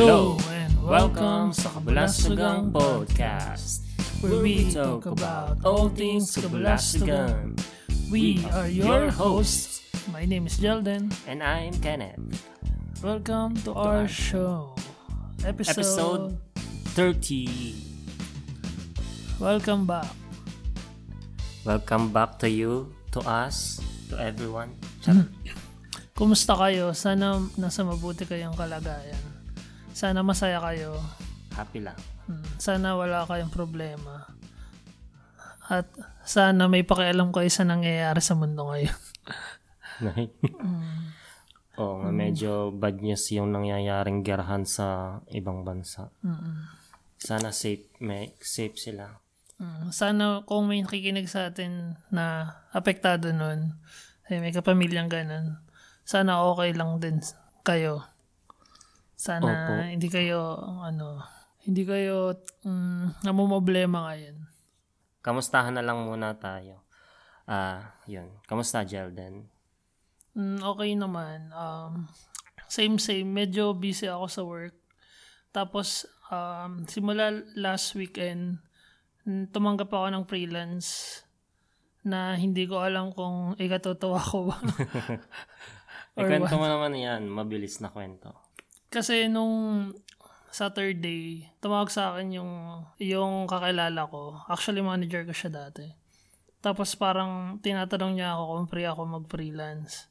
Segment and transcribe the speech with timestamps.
[0.00, 3.84] Hello and welcome sa Kabalastugang Podcast
[4.24, 7.52] where we talk about all things Kabalastugan.
[8.08, 9.84] We are your hosts.
[10.08, 11.12] My name is Jelden.
[11.28, 12.16] And I'm Kenneth.
[13.04, 14.72] Welcome to our show.
[15.44, 16.24] Episode, Episode
[16.96, 19.36] 30.
[19.36, 20.08] Welcome back.
[21.68, 24.80] Welcome back to you, to us, to everyone.
[26.16, 26.96] Kumusta kayo?
[26.96, 29.29] Sana nasa mabuti kayong kalagayan.
[30.00, 30.96] Sana masaya kayo.
[31.52, 31.98] Happy lang.
[32.24, 34.24] Hmm, Sana wala kayong problema.
[35.68, 35.92] At
[36.24, 38.96] sana may pakialam kayo sa nangyayari sa mundo ngayon.
[41.80, 46.08] Oo nga, medyo bad news yung nangyayaring gerahan sa ibang bansa.
[47.20, 49.20] Sana safe, may, safe sila.
[49.60, 53.76] Mm, Sana kung may nakikinig sa atin na apektado nun,
[54.32, 55.60] eh, may kapamilyang ganun,
[56.08, 57.20] sana okay lang din
[57.60, 58.00] kayo.
[59.20, 59.72] Sana Opo.
[59.84, 61.20] hindi kayo, ano,
[61.68, 64.48] hindi kayo mm, namumblema ngayon.
[65.20, 66.80] Kamustahan na lang muna tayo.
[67.44, 68.32] Ah, yun.
[68.48, 69.44] Kamusta, Jelden?
[70.32, 71.52] Mm, okay naman.
[71.52, 72.08] Um,
[72.64, 73.28] same, same.
[73.28, 74.76] Medyo busy ako sa work.
[75.52, 78.56] Tapos, um, simula last weekend,
[79.28, 81.20] mm, tumanggap ako ng freelance
[82.08, 84.56] na hindi ko alam kung ikatutuwa ko ba.
[86.18, 87.22] Eh, kwento mo naman yan.
[87.30, 88.34] Mabilis na kwento.
[88.90, 89.94] Kasi nung
[90.50, 92.52] Saturday, tumawag sa akin yung,
[92.98, 94.42] yung kakilala ko.
[94.50, 95.86] Actually, manager ko siya dati.
[96.58, 100.10] Tapos parang tinatanong niya ako kung free ako mag-freelance.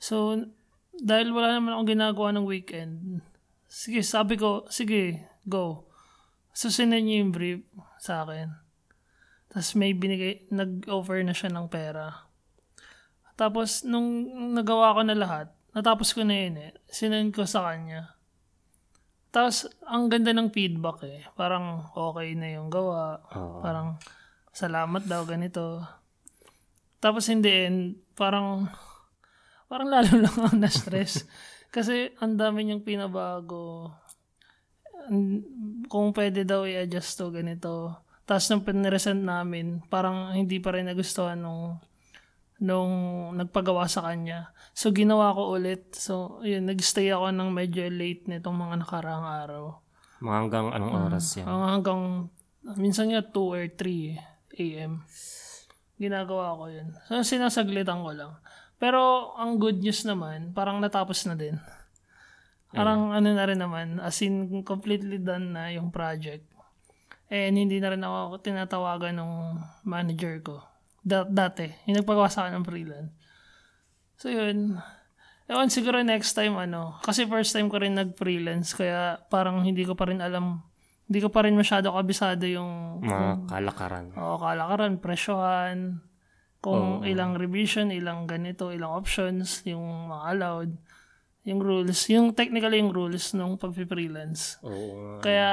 [0.00, 0.48] So,
[0.96, 3.20] dahil wala naman akong ginagawa ng weekend,
[3.68, 5.84] sige, sabi ko, sige, go.
[6.56, 7.60] So, sinend niya yung brief
[8.00, 8.48] sa akin.
[9.52, 12.26] Tapos may binigay, nag-offer na siya ng pera.
[13.36, 14.24] Tapos, nung
[14.56, 18.16] nagawa ko na lahat, natapos ko na yun eh, sinend ko sa kanya.
[19.28, 21.20] Tapos, ang ganda ng feedback eh.
[21.36, 23.20] Parang okay na yung gawa.
[23.36, 23.60] Oo.
[23.60, 24.00] Parang,
[24.48, 25.84] salamat daw, ganito.
[27.04, 28.72] Tapos, in the end, parang,
[29.68, 31.28] parang lalo lang ako na-stress.
[31.74, 33.92] Kasi, ang dami niyang pinabago.
[35.92, 38.00] Kung pwede daw i-adjust to, ganito.
[38.24, 41.76] Tapos, nung piniresent namin, parang hindi pa rin nagustuhan nung
[42.60, 42.92] nung
[43.36, 44.52] nagpagawa sa kanya.
[44.72, 45.92] So, ginawa ko ulit.
[45.96, 49.64] So, yun, nagstay ako ng medyo late nitong mga nakaraang araw.
[50.24, 51.46] Mga hanggang anong oras yan?
[51.48, 52.02] Ang hanggang,
[52.80, 54.16] minsan nga 2 or 3
[54.56, 55.04] a.m.
[56.00, 56.88] Ginagawa ko yun.
[57.08, 58.32] So, sinasaglitan ko lang.
[58.80, 61.56] Pero, ang good news naman, parang natapos na din.
[62.76, 66.44] Parang ano na rin naman, as in, completely done na yung project.
[67.32, 69.32] And hindi na rin ako tinatawagan ng
[69.88, 70.75] manager ko.
[71.06, 73.14] Da- dati, yung nagpagawa sa akin ng freelance.
[74.18, 74.82] So, yun.
[75.46, 79.94] Ewan, siguro next time, ano, kasi first time ko rin nag-freelance, kaya parang hindi ko
[79.94, 80.66] pa rin alam,
[81.06, 84.04] hindi ko pa rin masyado kabisado yung Mga kalakaran.
[84.18, 86.02] Oo, kalakaran, presyohan,
[86.58, 90.72] kung ilang revision, ilang ganito, ilang options, yung mga allowed,
[91.46, 94.58] yung rules, yung technically yung rules nung pag-freelance.
[94.66, 95.14] Oo nga.
[95.22, 95.50] Kaya,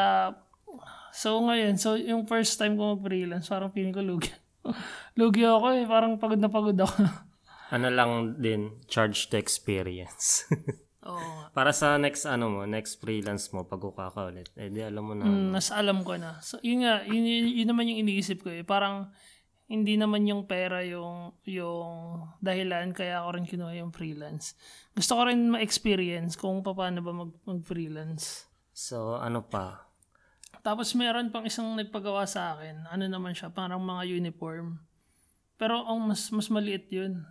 [1.13, 4.33] so ngayon, so yung first time ko mag-freelance, parang feeling ko lugi.
[5.19, 6.97] lugi ako eh, parang pagod na pagod ako.
[7.73, 10.45] Ano lang din, charge to experience.
[11.09, 11.49] Oo.
[11.57, 14.53] Para sa next ano mo, next freelance mo pag ukaka ulit.
[14.53, 15.25] Eh di alam mo na.
[15.25, 16.37] Mm, nas alam ko na.
[16.45, 18.61] So, yun nga, yun, yun, yun naman yung iniisip ko eh.
[18.61, 19.09] Parang,
[19.73, 24.53] hindi naman yung pera yung yung dahilan kaya ako rin kinuha yung freelance.
[24.93, 28.45] Gusto ko rin ma-experience kung paano ba mag, mag-freelance.
[28.69, 29.87] So ano pa?
[30.63, 32.87] Tapos meron pang isang nagpagawa sa akin.
[32.87, 34.79] Ano naman siya, parang mga uniform.
[35.59, 37.27] Pero ang mas mas maliit yun.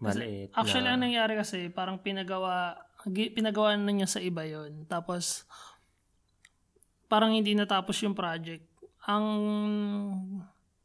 [0.00, 0.96] Maliit Actually, na.
[0.96, 2.76] ang nangyari kasi, parang pinagawa,
[3.08, 5.44] pinagawa na niya sa iba yon Tapos,
[7.08, 8.64] parang hindi natapos yung project.
[9.08, 9.26] Ang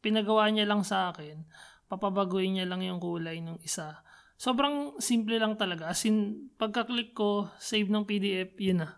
[0.00, 1.44] pinagawa niya lang sa akin,
[1.92, 4.00] papabaguhin niya lang yung kulay ng isa.
[4.40, 5.92] Sobrang simple lang talaga.
[5.92, 8.96] As in, pagka-click ko, save ng PDF, yun na.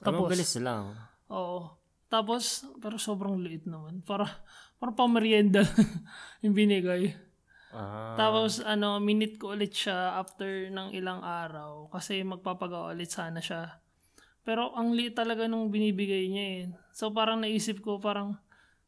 [0.00, 0.96] Tapos, bilis lang.
[1.28, 1.81] Oo.
[2.12, 4.04] Tapos, pero sobrang liit naman.
[4.04, 4.28] Para,
[4.76, 5.64] para pamerienda
[6.44, 7.16] yung binigay.
[7.72, 13.40] Ah, Tapos ano, minute ko ulit siya after ng ilang araw kasi magpapagawa ulit sana
[13.40, 13.80] siya.
[14.44, 16.64] Pero ang liit talaga nung binibigay niya eh.
[16.92, 18.36] So parang naisip ko parang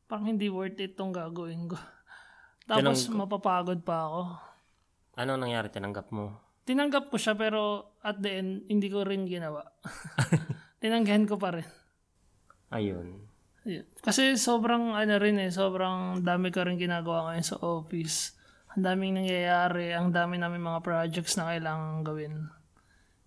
[0.04, 1.80] parang hindi worth it tong gagawin ko.
[2.68, 4.22] Tapos mapapagod pa ako.
[5.16, 5.72] ano nangyari?
[5.72, 6.36] Tinanggap mo?
[6.68, 9.64] Tinanggap ko siya pero at the end hindi ko rin ginawa.
[10.84, 11.83] Tinanggahan ko pa rin.
[12.72, 13.20] Ayun.
[13.64, 13.84] Yun.
[14.04, 18.36] Kasi sobrang ano rin eh, sobrang dami ko rin ginagawa ngayon sa office.
[18.76, 22.52] Ang daming nangyayari, ang dami namin mga projects na kailangan gawin.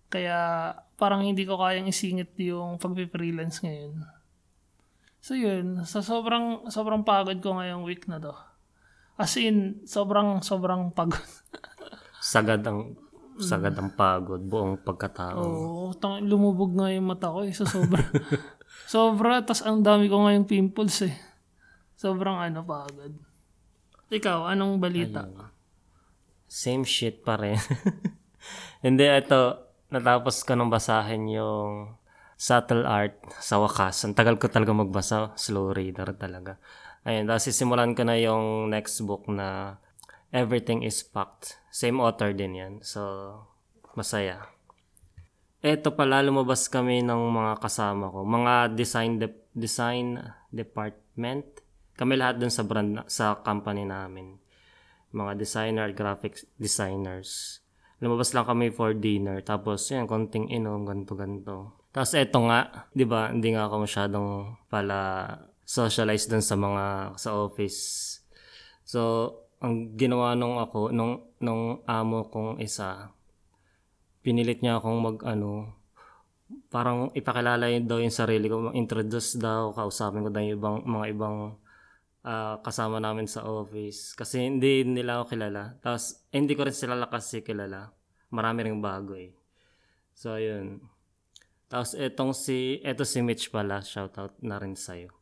[0.08, 4.06] Kaya parang hindi ko kayang isingit yung pag-freelance ngayon.
[5.18, 8.32] So yun, sa so, sobrang sobrang pagod ko ngayong week na to.
[9.18, 11.18] As in, sobrang sobrang pagod.
[12.22, 12.94] sagad ang
[13.38, 15.38] sagad ang pagod, buong pagkatao.
[15.38, 17.54] Oo, tang lumubog nga yung mata ko eh.
[17.54, 18.02] So sobra.
[18.88, 21.14] sobra, tas ang dami ko ngayong pimples eh.
[21.98, 23.14] Sobrang ano, pagod.
[24.08, 25.26] Ikaw, anong balita?
[25.26, 25.50] Ayun.
[26.48, 27.60] Same shit pa rin.
[28.86, 31.92] Hindi, ito, natapos ko nang basahin yung
[32.38, 34.06] subtle art sa wakas.
[34.06, 35.36] Ang tagal ko talaga magbasa.
[35.36, 36.56] Slow reader talaga.
[37.04, 39.76] Ayun, tapos sisimulan ko na yung next book na
[40.32, 41.60] Everything is Packed.
[41.72, 42.74] Same author din yan.
[42.80, 43.02] So,
[43.96, 44.57] masaya.
[45.58, 48.22] Eto pala, lumabas kami ng mga kasama ko.
[48.22, 50.14] Mga design de- design
[50.54, 51.66] department.
[51.98, 54.38] Kami lahat dun sa brand, sa company namin.
[55.10, 57.58] Mga designer, graphics designers.
[57.98, 59.42] Lumabas lang kami for dinner.
[59.42, 64.28] Tapos, yan, konting inom, ganto ganto Tapos, eto nga, di ba, hindi nga ako masyadong
[64.70, 65.26] pala
[65.66, 67.80] socialize dun sa mga, sa office.
[68.86, 73.10] So, ang ginawa nung ako, nung, nung amo kong isa,
[74.24, 75.78] pinilit niya akong mag, ano,
[76.72, 81.06] parang ipakilala yun daw yung sarili ko, introduce daw, kausapin ko daw yung ibang, mga
[81.12, 81.36] ibang
[82.24, 84.16] uh, kasama namin sa office.
[84.16, 85.76] Kasi hindi nila ako kilala.
[85.80, 87.92] Tapos, eh, hindi ko rin sila kasi kilala.
[88.32, 89.32] Marami ring bago eh.
[90.16, 90.82] So, ayun.
[91.68, 95.12] Tapos, etong si, eto si Mitch pala, shoutout na rin sa'yo.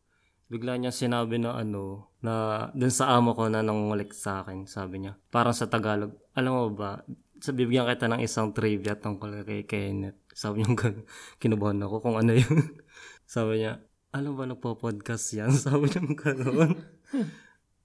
[0.47, 5.03] Bigla niya sinabi na ano, na dun sa amo ko na nangulik sa akin, sabi
[5.03, 5.19] niya.
[5.35, 7.03] Parang sa Tagalog, alam mo ba,
[7.41, 10.21] sa bibigyan kita ng isang trivia tungkol kay Kenneth.
[10.33, 10.93] Sabi niya,
[11.41, 12.77] kinubahan ako kung ano yun.
[13.29, 13.81] sabi niya,
[14.13, 15.53] alam ba nagpo-podcast yan?
[15.65, 16.73] Sabi niya gano'n.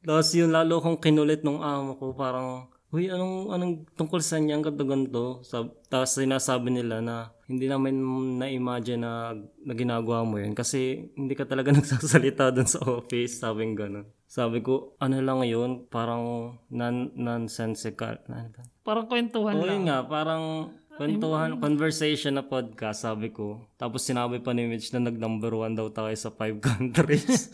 [0.01, 4.59] Tapos yun, lalo kong kinulit nung amo ko, parang, Uy, anong, anong tungkol sa niyan,
[4.59, 5.25] ganto ganto.
[5.47, 7.99] Sab- tapos sinasabi nila na hindi namin
[8.35, 9.31] na-imagine na,
[9.63, 14.07] na ginagawa mo yun kasi hindi ka talaga nagsasalita dun sa office, sabi gano'n.
[14.27, 18.19] Sabi ko, ano lang yun, parang non- nonsensical.
[18.27, 18.63] Ano ba?
[18.81, 19.73] Parang kwentuhan Oo, lang.
[19.77, 23.63] yun nga, parang Kwentuhan, conversation na podcast, sabi ko.
[23.73, 27.49] Tapos sinabi pa ni Mitch na nag-number one daw tayo sa five countries.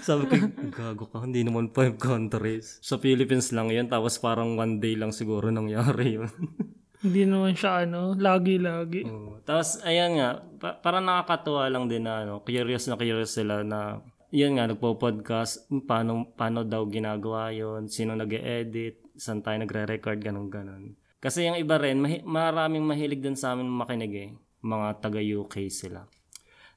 [0.00, 0.34] sabi ko,
[0.72, 2.80] gago ka, hindi naman five countries.
[2.80, 6.32] Sa Philippines lang yun, tapos parang one day lang siguro nangyari yun.
[7.04, 9.06] hindi naman siya ano, lagi-lagi.
[9.06, 9.38] Oh.
[9.44, 10.28] Tapos, ayan nga,
[10.58, 14.00] pa- parang nakakatuwa lang din na, ano, curious na curious sila na,
[14.32, 20.48] yan nga, nagpo-podcast, paano, paano daw ginagawa yon sino nag edit saan tayo nagre-record, ganun
[20.48, 24.30] ganon kasi yung iba rin, mahi- maraming mahilig din sa amin makinig eh.
[24.64, 26.08] Mga taga-UK sila.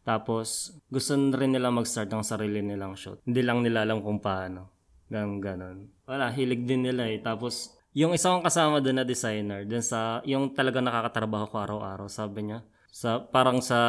[0.03, 3.15] Tapos, gusto rin nila mag-start ng sarili nilang show.
[3.23, 4.67] Hindi lang nila alam kung paano.
[5.07, 5.77] Ganun, ganun.
[6.03, 7.23] Wala, hilig din nila eh.
[7.23, 12.51] Tapos, yung isang kasama doon na designer, dun sa, yung talaga nakakatrabaho ko araw-araw, sabi
[12.51, 13.81] niya, sa parang sa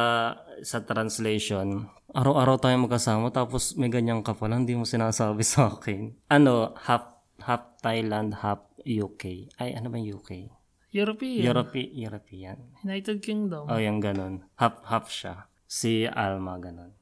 [0.65, 6.25] sa translation araw-araw tayo magkasama tapos may ganyan ka pala hindi mo sinasabi sa akin
[6.25, 7.14] ano half
[7.45, 9.49] half Thailand half UK.
[9.57, 10.49] Ay, ano ba UK?
[10.95, 11.43] European.
[11.43, 12.57] Europe- European.
[12.87, 13.67] United Kingdom.
[13.67, 14.47] Oh, yung ganun.
[14.55, 15.51] Half-half siya.
[15.67, 16.95] Si Alma, ganun.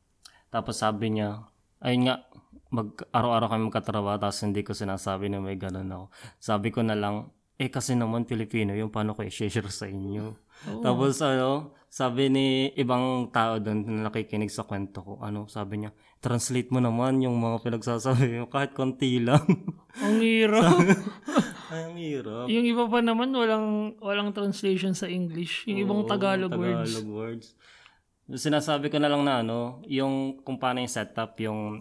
[0.50, 1.46] Tapos sabi niya,
[1.77, 2.25] ayun nga,
[2.74, 6.06] mag, araw-araw kami magkatrabaho tapos hindi ko sinasabi na may ganun ako.
[6.41, 7.29] Sabi ko na lang,
[7.62, 10.25] eh kasi naman Pilipino yung paano ko i-share sa inyo.
[10.74, 10.82] Oo.
[10.82, 15.94] Tapos ano, sabi ni ibang tao doon na nakikinig sa kwento ko, ano, sabi niya,
[16.24, 19.44] translate mo naman yung mga pinagsasabi mo kahit konti lang.
[20.08, 20.80] Ang hirap.
[21.74, 22.46] Ay, ang hirap.
[22.50, 25.65] Yung iba pa naman, walang walang translation sa English.
[25.70, 26.98] Yung ibang Tagalog, words.
[26.98, 27.48] Tagalog words.
[28.30, 31.77] Sinasabi ko na lang na ano, yung kung paano yung setup, yung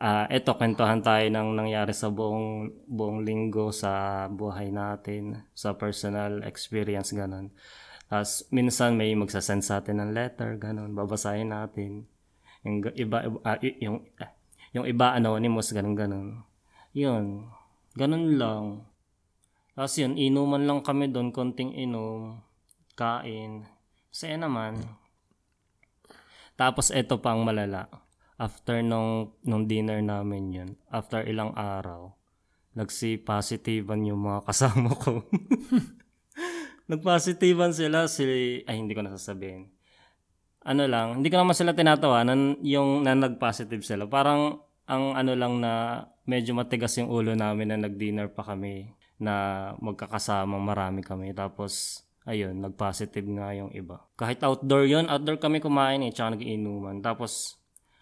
[0.00, 6.44] uh, eto, kwentuhan tayo ng nangyari sa buong, buong linggo sa buhay natin, sa personal
[6.44, 7.54] experience, ganun.
[8.06, 12.06] Tapos, minsan may magsasend sa atin ng letter, ganun, babasahin natin.
[12.66, 14.30] Yung iba, uh, yung, uh,
[14.74, 16.28] yung iba anonymous, ganun, ganun.
[16.90, 17.46] Yun,
[17.94, 18.64] ganun lang.
[19.78, 22.42] Tapos yun, inuman lang kami doon, konting inom,
[22.98, 23.70] kain.
[24.10, 24.82] Saya naman.
[26.58, 27.86] Tapos ito pang malala.
[28.40, 32.16] After nung, nung dinner namin yun, after ilang araw,
[32.74, 35.22] nagsi-positivean yung mga kasama ko.
[36.90, 39.75] Nagpositivean sila, si, ay hindi ko nasasabihin.
[40.66, 44.10] Ano lang, hindi ko naman sila tinatawanan yung na nag-positive sila.
[44.10, 44.58] Parang
[44.90, 48.90] ang ano lang na medyo matigas yung ulo namin na nag-dinner pa kami
[49.22, 51.30] na magkakasama marami kami.
[51.32, 54.02] Tapos, ayun, nag-positive nga yung iba.
[54.18, 56.98] Kahit outdoor yon outdoor kami kumain eh, tsaka nag-iinuman.
[56.98, 57.56] Tapos,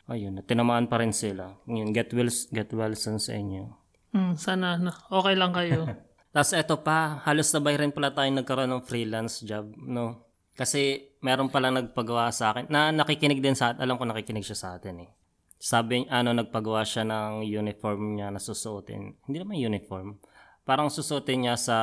[0.09, 1.55] ayun, tinamaan pa rin sila.
[1.69, 3.71] Yun, get well, get well soon sa inyo.
[4.17, 4.93] Hmm, sana na.
[5.13, 5.85] Okay lang kayo.
[6.35, 10.27] Tapos eto pa, halos sabay rin pala tayo nagkaroon ng freelance job, no?
[10.59, 14.69] Kasi meron pala nagpagawa sa akin, na nakikinig din sa alam ko nakikinig siya sa
[14.77, 15.11] atin eh.
[15.57, 19.17] Sabi, ano, nagpagawa siya ng uniform niya na susuotin.
[19.25, 20.21] Hindi naman uniform.
[20.69, 21.79] Parang susuotin niya sa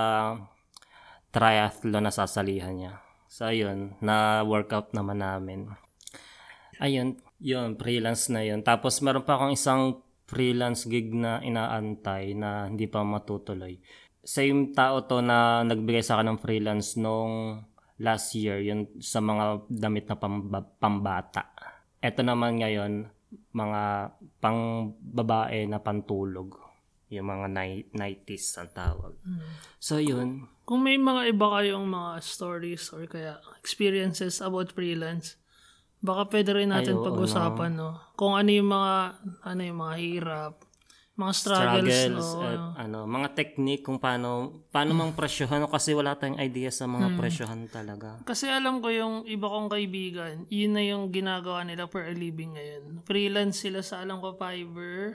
[1.34, 2.94] triathlon na sasalihan niya.
[3.26, 5.74] So, ayun, na workout naman namin.
[6.78, 8.62] Ayun, yun, freelance na yun.
[8.62, 13.82] Tapos, meron pa akong isang freelance gig na inaantay na hindi pa matutuloy.
[14.22, 17.66] Same tao to na nagbigay sa akin ng freelance nung
[18.02, 21.54] last year, yun sa mga damit na pamba- pambata.
[22.02, 23.06] Ito naman ngayon,
[23.54, 23.82] mga
[24.42, 26.58] pang babae na pantulog.
[27.12, 29.14] Yung mga night, nighties ang tawag.
[29.78, 30.48] So, yun.
[30.64, 35.36] Kung may mga iba kayong mga stories or kaya experiences about freelance,
[36.00, 38.00] baka pwede rin natin Ay, oo, pag-usapan, no?
[38.16, 38.96] Kung ano yung mga,
[39.44, 40.54] ano yung mga hirap,
[41.22, 42.42] mga struggles, struggles no?
[42.44, 44.30] at ano, mga technique kung paano
[44.68, 46.98] paano mang presyohan kasi wala tayong idea sa Hmm.
[46.98, 48.18] mga presyohan talaga.
[48.24, 52.54] Kasi alam ko yung iba kong kaibigan, yun na yung ginagawa nila for a living
[52.54, 53.06] ngayon.
[53.06, 55.14] Freelance sila sa alam ko Fiverr,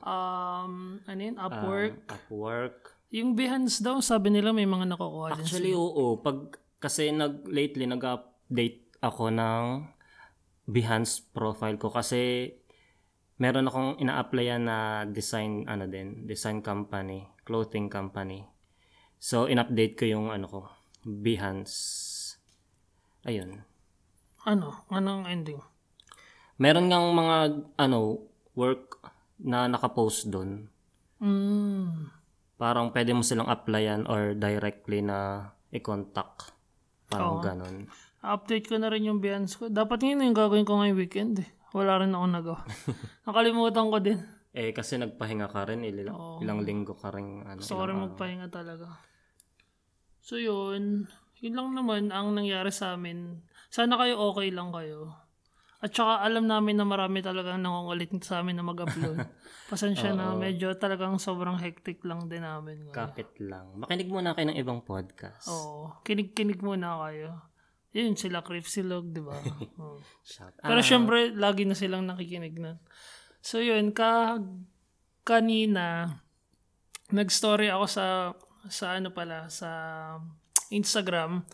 [0.00, 1.94] um, ano yun, Upwork.
[2.08, 2.76] Upwork.
[3.12, 6.16] yung Behance daw, sabi nila may mga nakukuha din Actually, oo.
[6.16, 9.64] Pag, kasi nag, lately, nag-update ako ng
[10.62, 12.48] Behance profile ko kasi
[13.42, 18.46] meron akong ina-applyan na design, ano din, design company, clothing company.
[19.18, 20.60] So, in-update ko yung, ano ko,
[21.02, 21.74] Behance.
[23.26, 23.66] Ayun.
[24.46, 24.86] Ano?
[24.94, 25.58] Anong ending?
[26.62, 27.36] Meron ngang mga,
[27.82, 29.02] ano, work
[29.42, 30.70] na nakapost doon.
[31.18, 32.14] Mm.
[32.54, 36.54] Parang pwede mo silang applyan or directly na i-contact.
[37.10, 37.90] Parang ganun.
[38.22, 39.66] Update ko na rin yung Behance ko.
[39.66, 41.50] Dapat yun yung gagawin ko ngayong weekend eh.
[41.72, 42.60] Wala rin ako nagawa.
[43.26, 44.20] Nakalimutan ko din.
[44.52, 48.52] Eh, kasi nagpahinga ka rin, ilang, ilang linggo ka rin, ano, Gusto ko rin magpahinga
[48.52, 49.00] talaga.
[50.20, 51.08] So yun,
[51.40, 53.40] yun lang naman ang nangyari sa amin.
[53.72, 55.10] Sana kayo okay lang kayo.
[55.82, 59.18] At saka alam namin na marami talagang nangungulit sa amin na mag-upload.
[59.72, 62.86] Pasensya na, medyo talagang sobrang hectic lang din namin.
[62.86, 62.94] ngayon.
[62.94, 63.66] kapit lang.
[63.74, 65.50] Makinig muna kayo ng ibang podcast.
[65.50, 67.34] Oo, kinig-kinig muna kayo.
[67.92, 69.36] Yun, sila Criff Silog, di ba?
[70.32, 72.80] Shout Pero syempre, lagi na silang nakikinig na.
[73.44, 74.40] So yun, ka
[75.28, 76.08] kanina,
[77.12, 78.06] nag-story ako sa
[78.72, 79.68] sa ano pala, sa
[80.72, 81.44] Instagram,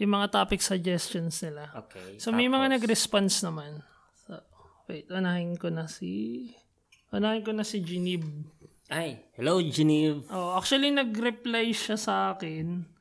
[0.00, 1.68] yung mga topic suggestions nila.
[1.86, 2.16] Okay.
[2.16, 3.84] So may mga nag-response naman.
[4.24, 4.40] So,
[4.88, 6.48] wait, unahin ko na si...
[7.12, 8.24] Unahin ko na si Genib.
[8.88, 10.24] Ay, hello, Geneve.
[10.32, 12.91] Oh, actually nag-reply siya sa akin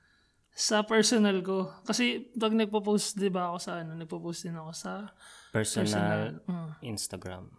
[0.51, 1.71] sa personal ko.
[1.87, 5.09] Kasi pag nagpo-post, 'di ba ako sa ano, nagpo-post din ako sa
[5.51, 6.71] Personal, Mm.
[6.95, 7.51] Instagram.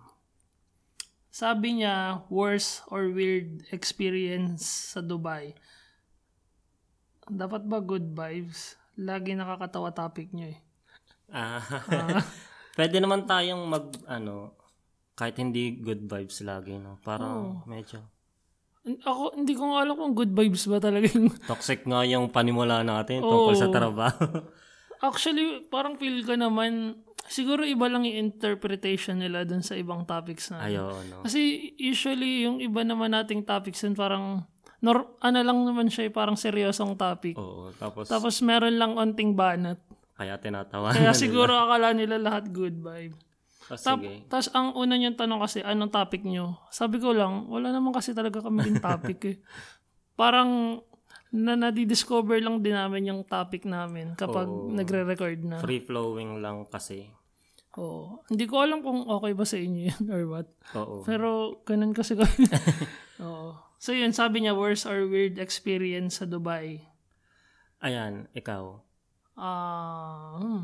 [1.29, 5.53] Sabi niya, worst or weird experience sa Dubai.
[7.29, 8.81] Dapat ba good vibes?
[8.97, 10.59] Lagi nakakatawa topic niyo eh.
[11.33, 11.61] Ah,
[12.81, 14.57] pwede naman tayong mag, ano,
[15.13, 16.97] kahit hindi good vibes lagi, no?
[17.05, 18.01] Parang medyo
[18.83, 21.31] Ako, hindi ko alam kung good vibes ba talaga yung...
[21.51, 24.43] toxic nga yung panimula natin tungkol sa trabaho.
[25.07, 26.99] Actually, parang feel ko naman,
[27.31, 30.67] siguro iba lang yung interpretation nila dun sa ibang topics na.
[30.67, 31.23] Ayo, no?
[31.23, 34.47] Kasi usually, yung iba naman nating topics dun parang,
[34.83, 37.39] nor, ano lang naman siya, eh, parang seryosong topic.
[37.39, 39.79] Oo, tapos, Tapos meron lang onting banat.
[40.19, 43.15] kaya tinatawa Kaya siguro akala nila lahat good vibe.
[43.71, 44.27] Oh, Tap, sige.
[44.27, 46.59] Tapos ang una niyang tanong kasi, anong topic niyo?
[46.75, 49.37] Sabi ko lang, wala naman kasi talaga kami din topic eh.
[50.21, 50.83] Parang
[51.33, 55.57] na nadi-discover lang din namin yung topic namin kapag nagre-record na.
[55.65, 57.09] Free-flowing lang kasi.
[57.81, 58.21] Oo.
[58.29, 60.49] Hindi ko alam kung okay ba sa inyo yun or what.
[60.77, 61.01] Oo.
[61.09, 62.45] Pero ganun kasi kami.
[63.25, 63.57] Oo.
[63.81, 66.85] So yun, sabi niya, worst or weird experience sa Dubai.
[67.83, 68.79] Ayan, ikaw.
[69.35, 70.63] Ah, hmm.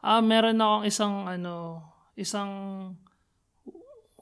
[0.00, 2.50] ah meron akong isang ano, isang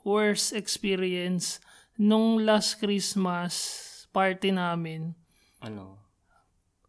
[0.00, 1.60] worst experience
[2.00, 3.52] nung last Christmas
[4.10, 5.12] party namin.
[5.60, 6.00] Ano?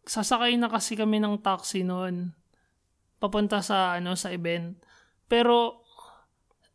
[0.02, 2.32] Sasakay na kasi kami ng taxi noon
[3.22, 4.74] papunta sa ano sa event.
[5.30, 5.84] Pero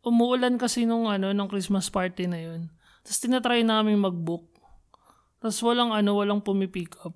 [0.00, 2.72] umuulan kasi nung ano ng Christmas party na yun.
[3.04, 4.48] Tapos tinatry namin mag-book.
[5.38, 7.14] Tapos walang ano, walang pumipick up.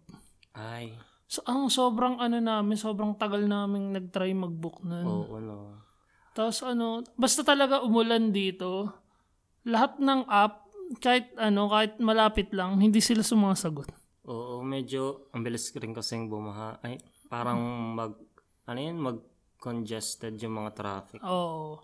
[0.52, 0.92] Ay,
[1.32, 5.08] So, ang sobrang ano namin, sobrang tagal namin nag-try mag-book nun.
[5.08, 5.80] oo, no.
[6.32, 8.88] Tapos ano, basta talaga umulan dito,
[9.68, 10.64] lahat ng app,
[11.00, 13.88] kahit ano, kahit malapit lang, hindi sila sumasagot.
[14.28, 16.78] Oo, medyo, ang bilis rin kasing bumaha.
[16.80, 16.96] Ay,
[17.28, 17.58] parang
[17.96, 18.16] mag,
[18.64, 21.20] ano yun, mag-congested yung mga traffic.
[21.20, 21.82] Oo.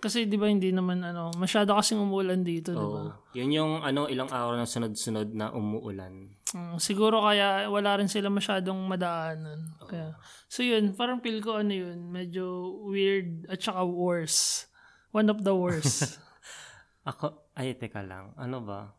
[0.00, 3.20] Kasi 'di ba hindi naman ano, masyado kasing umulan dito, 'di ba?
[3.36, 6.39] Yun yung ano, ilang araw na sunod-sunod na umuulan.
[6.50, 9.70] Mm, siguro kaya wala rin sila masyadong madaanan.
[9.86, 10.18] Kaya,
[10.50, 14.66] so yun, parang feel ko ano yun, medyo weird at saka worse.
[15.10, 16.18] One of the worst.
[17.10, 18.34] Ako, ay, teka lang.
[18.34, 18.94] Ano ba?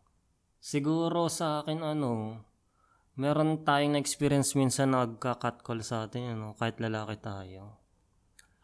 [0.57, 2.39] Siguro sa akin, ano,
[3.15, 7.79] meron tayong na-experience minsan na nagka-catcall sa atin, ano, kahit lalaki tayo.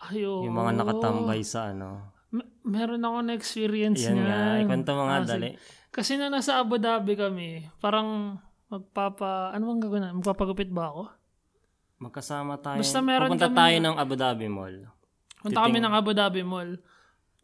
[0.08, 0.46] Ayo.
[0.46, 2.14] Yung mga nakatambay sa ano.
[2.30, 4.28] Me- meron ako na-experience Yan niyan.
[4.28, 5.50] nga, ikwento mo nga, Ah, dali.
[5.90, 10.12] Kasi na nasa Abu Dhabi kami, parang magpapa, ano bang gagawin na?
[10.16, 11.04] Magpapagupit ba ako?
[11.98, 12.80] Magkasama tayo.
[12.84, 14.78] Basta meron Pupunta kami tayo ng Abu Dhabi Mall.
[15.42, 16.78] Punta kami ng Abu Dhabi Mall.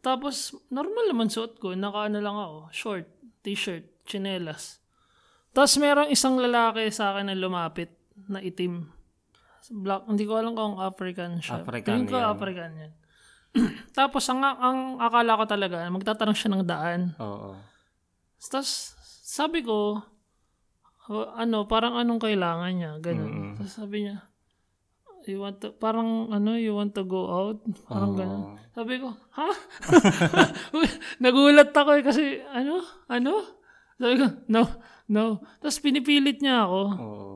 [0.04, 1.72] Tapos, normal naman suot ko.
[1.72, 3.06] Naka ano lang ako, short,
[3.40, 4.84] t-shirt, chinelas.
[5.54, 7.94] Tapos merong isang lalaki sa akin na lumapit
[8.28, 8.90] na itim.
[9.70, 11.64] Black, hindi ko alam kung African siya.
[11.64, 12.26] African Tingin ko yan.
[12.36, 12.92] African yan.
[13.96, 17.00] Tapos, ang, ang akala ko talaga, magtatanong siya ng daan.
[17.22, 17.56] Oo.
[18.44, 18.92] Tapos,
[19.24, 20.13] sabi ko, "Oh,
[21.12, 23.30] ano, parang anong kailangan niya, ganun.
[23.30, 23.52] Mm-mm.
[23.60, 24.24] Tapos sabi niya,
[25.28, 27.60] you want to, parang ano, you want to go out?
[27.88, 28.18] Parang Oo.
[28.18, 28.42] ganun.
[28.72, 29.48] Sabi ko, ha?
[31.24, 32.80] Nagulat ako eh, kasi, ano?
[33.08, 33.32] Ano?
[34.00, 34.62] Sabi ko, no,
[35.08, 35.44] no.
[35.60, 36.80] Tapos pinipilit niya ako.
[36.96, 37.34] Oo.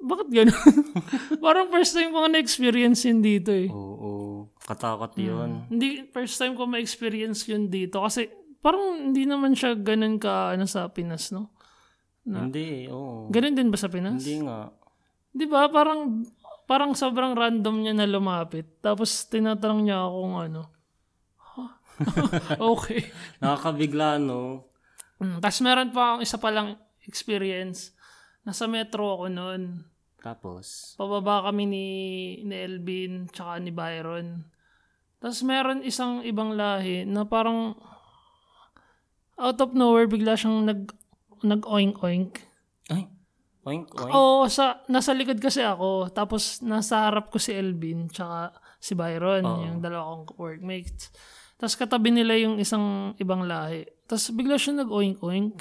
[0.00, 0.60] Bakit ganun?
[1.44, 3.68] parang first time ko na-experience yun dito eh.
[3.68, 4.48] Oo.
[4.64, 5.68] Katakot yun.
[5.68, 8.00] Hindi, first time ko ma-experience yun dito.
[8.00, 8.32] Kasi,
[8.64, 11.52] parang hindi naman siya ganun ka, ano, sa Pinas, no?
[12.30, 13.26] Na- Hindi, oo.
[13.26, 14.22] Ganun din ba sa Pinas?
[14.22, 14.70] Hindi nga.
[15.30, 15.66] Di ba?
[15.66, 16.22] Parang,
[16.64, 18.78] parang sobrang random niya na lumapit.
[18.78, 20.62] Tapos, tinatanong niya ako kung ano.
[21.36, 21.70] Huh?
[22.78, 23.10] okay.
[23.38, 24.70] Nakakabigla, no?
[25.18, 27.92] Mm, Tapos meron pa akong isa palang experience.
[28.40, 29.84] Nasa metro ako noon.
[30.20, 31.86] Tapos, Pababa kami ni,
[32.40, 34.44] ni Elvin tsaka ni Byron.
[35.18, 37.76] Tapos meron isang ibang lahi na parang
[39.36, 40.92] out of nowhere bigla siyang nag
[41.42, 42.32] nag oink oink.
[42.90, 43.06] ay,
[43.64, 44.12] oink, oink.
[44.12, 46.10] Oo, sa nasa likod kasi ako.
[46.10, 49.62] Tapos nasa harap ko si Elvin tsaka si Byron, Oo.
[49.68, 51.12] yung dalawa kong workmates.
[51.60, 53.84] Tapos katabi nila yung isang ibang lahi.
[54.08, 55.60] Tapos bigla siya nag oink oink.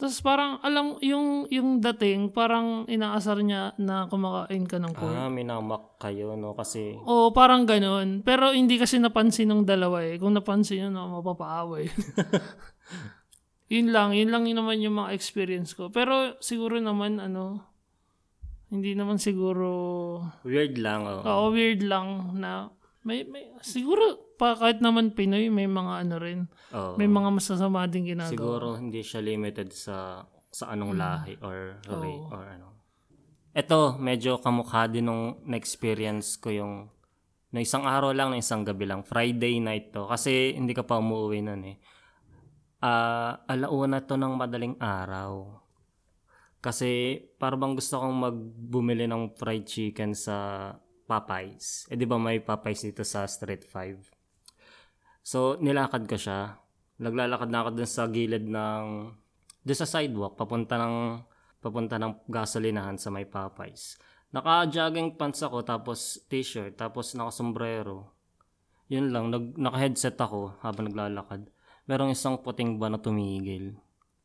[0.00, 5.12] Tapos parang alam yung yung dating parang inaasar niya na kumakain ka ng pork.
[5.12, 6.56] Ah, minamak kayo, no?
[6.56, 8.24] Kasi, Oo, parang ganun.
[8.24, 10.16] Pero hindi kasi napansin ng dalawa eh.
[10.16, 11.84] Kung napansin yun, no, mapapaaway.
[13.70, 15.94] yun lang, yun lang yun naman yung mga experience ko.
[15.94, 17.62] Pero siguro naman, ano,
[18.68, 19.70] hindi naman siguro,
[20.42, 21.22] weird lang, oh.
[21.22, 22.74] oo, weird lang na,
[23.06, 26.40] may, may, siguro, pa, kahit naman Pinoy, may mga ano rin,
[26.72, 26.96] Oo.
[26.96, 28.32] may mga masasama din ginagawa.
[28.32, 32.68] Siguro hindi siya limited sa sa anong lahi or race or ano.
[33.52, 36.74] Ito, medyo kamukha din nung na-experience ko yung
[37.50, 39.02] na isang araw lang, na isang gabi lang.
[39.02, 40.06] Friday night to.
[40.06, 41.76] Kasi hindi ka pa umuwi nun eh.
[42.80, 45.60] Ah, alauna to ng madaling araw.
[46.60, 50.68] Kasi parang gusto kong magbumili ng fried chicken sa
[51.04, 51.88] Popeyes.
[51.92, 54.20] Eh di ba may Popeyes dito sa Street 5?
[55.20, 56.56] So, nilakad ko siya.
[57.00, 58.84] Naglalakad na ako dun sa gilid ng...
[59.60, 61.20] Dun sa sidewalk, papunta ng
[61.60, 64.00] papunta ng gasolinahan sa may Popeyes.
[64.32, 68.16] Naka-jogging pants ako, tapos t-shirt, tapos naka-sombrero.
[68.88, 71.52] Yun lang, nag, naka-headset ako habang naglalakad.
[71.90, 73.74] Merong isang puting ba na tumigil.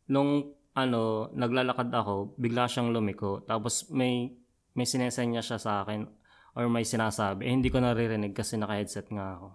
[0.05, 3.41] Nung ano, naglalakad ako, bigla siyang lumiko.
[3.41, 4.37] Tapos may
[4.77, 6.05] may sinesenya siya sa akin
[6.53, 7.49] or may sinasabi.
[7.49, 9.47] Eh, hindi ko naririnig kasi naka-headset nga ako.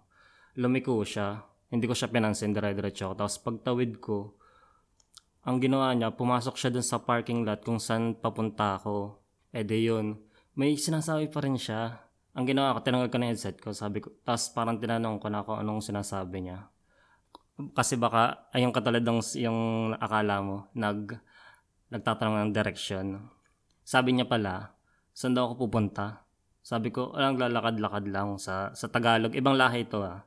[0.58, 1.44] Lumiko siya.
[1.70, 3.14] Hindi ko siya pinansin, dire-diretso ako.
[3.14, 4.34] Tapos pagtawid ko,
[5.46, 9.22] ang ginawa niya, pumasok siya dun sa parking lot kung saan papunta ako.
[9.54, 10.18] Eh di yun.
[10.58, 12.10] May sinasabi pa rin siya.
[12.34, 13.70] Ang ginawa ko, tinanggal ko na headset ko.
[13.70, 16.66] Sabi ko, tapos parang tinanong ko na kung anong sinasabi niya.
[17.76, 21.20] Kasi baka, ayun katulad ng yung akala mo, nag,
[21.92, 23.28] nagtatanong ng direction.
[23.84, 24.72] Sabi niya pala,
[25.12, 26.24] saan daw ako pupunta?
[26.60, 29.32] Sabi ko, walang lalakad-lakad lang sa, sa Tagalog.
[29.32, 30.24] Ibang lahi ito ah.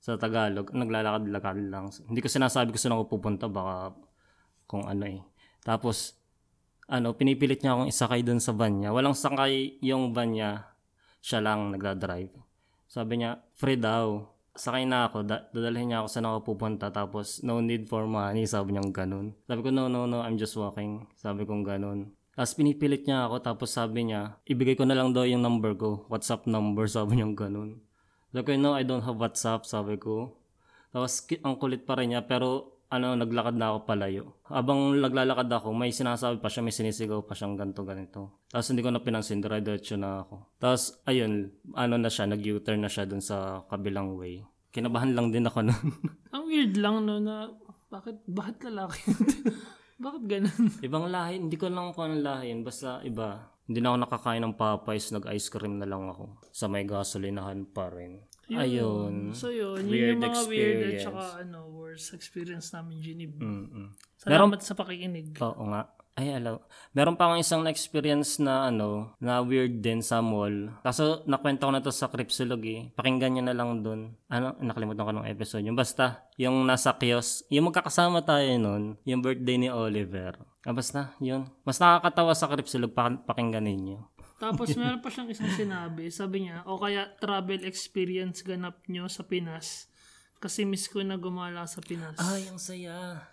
[0.00, 1.88] Sa Tagalog, naglalakad-lakad lang.
[2.08, 3.96] Hindi ko sinasabi ko saan ako pupunta, baka
[4.68, 5.20] kung ano eh.
[5.64, 6.18] Tapos,
[6.88, 8.92] ano, pinipilit niya akong isakay dun sa van niya.
[8.92, 10.50] Walang sakay yung van niya.
[11.24, 12.36] Siya lang nagdadrive.
[12.84, 14.33] Sabi niya, free daw.
[14.54, 16.86] Sakay na ako, da- dadalhin niya ako saan ako pupunta.
[16.94, 18.46] Tapos, no need for money.
[18.46, 19.34] Sabi niya ganun.
[19.50, 21.10] Sabi ko, no, no, no, I'm just walking.
[21.18, 22.14] Sabi ko ganun.
[22.34, 23.42] Tapos pinipilit niya ako.
[23.42, 26.06] Tapos sabi niya, ibigay ko na lang daw yung number ko.
[26.10, 26.90] WhatsApp number.
[26.94, 27.78] Sabi niya ganun.
[28.34, 29.62] Sabi ko, no, I don't have WhatsApp.
[29.62, 30.34] Sabi ko.
[30.90, 32.26] Tapos ang kulit pa rin niya.
[32.26, 34.24] Pero ano, naglakad na ako palayo.
[34.46, 38.20] Habang naglalakad ako, may sinasabi pa siya, may sinisigaw pa siyang ganito, ganito.
[38.46, 40.54] Tapos hindi ko na pinansin, dire-diretso na ako.
[40.62, 44.46] Tapos, ayun, ano na siya, nag-U-turn na siya dun sa kabilang way.
[44.70, 45.86] Kinabahan lang din ako nun.
[46.34, 47.50] Ang weird lang, no, na,
[47.90, 49.02] bakit, bakit lalaki?
[49.94, 50.64] Bakit ganun?
[50.86, 52.66] Ibang lahi, hindi ko lang kung anong lahi yun.
[52.66, 53.54] Basta iba.
[53.64, 56.44] Hindi na ako nakakain ng Popeyes, nag-ice cream na lang ako.
[56.50, 58.20] Sa may gasolinahan pa rin.
[58.50, 59.32] Ayun.
[59.32, 61.04] So yun, Weird yun yung mga weird at experience.
[61.04, 63.32] saka ano, worst experience namin, Ginib.
[63.36, 63.86] Mm-mm.
[64.16, 65.36] Salamat sa pakikinig.
[65.38, 65.88] Oo nga.
[66.14, 66.62] Ay, alam.
[66.94, 70.70] Meron pa akong isang na-experience na ano, na weird din sa mall.
[70.80, 72.94] Kaso, nakwento ko na to sa Cripsilog eh.
[72.94, 74.14] Pakinggan nyo na lang dun.
[74.30, 75.66] Ano, nakalimutan ko ng episode.
[75.66, 80.38] Yung basta, yung nasa kiosk, yung magkakasama tayo nun, yung birthday ni Oliver.
[80.62, 81.50] Ah, basta, yun.
[81.66, 83.98] Mas nakakatawa sa Cripsilog, pak- pakinggan ninyo.
[84.38, 86.10] Tapos meron pa siyang isang sinabi.
[86.10, 89.86] Sabi niya, o kaya travel experience ganap nyo sa Pinas.
[90.42, 92.18] Kasi miss ko na gumala sa Pinas.
[92.20, 93.24] Ay, ang saya.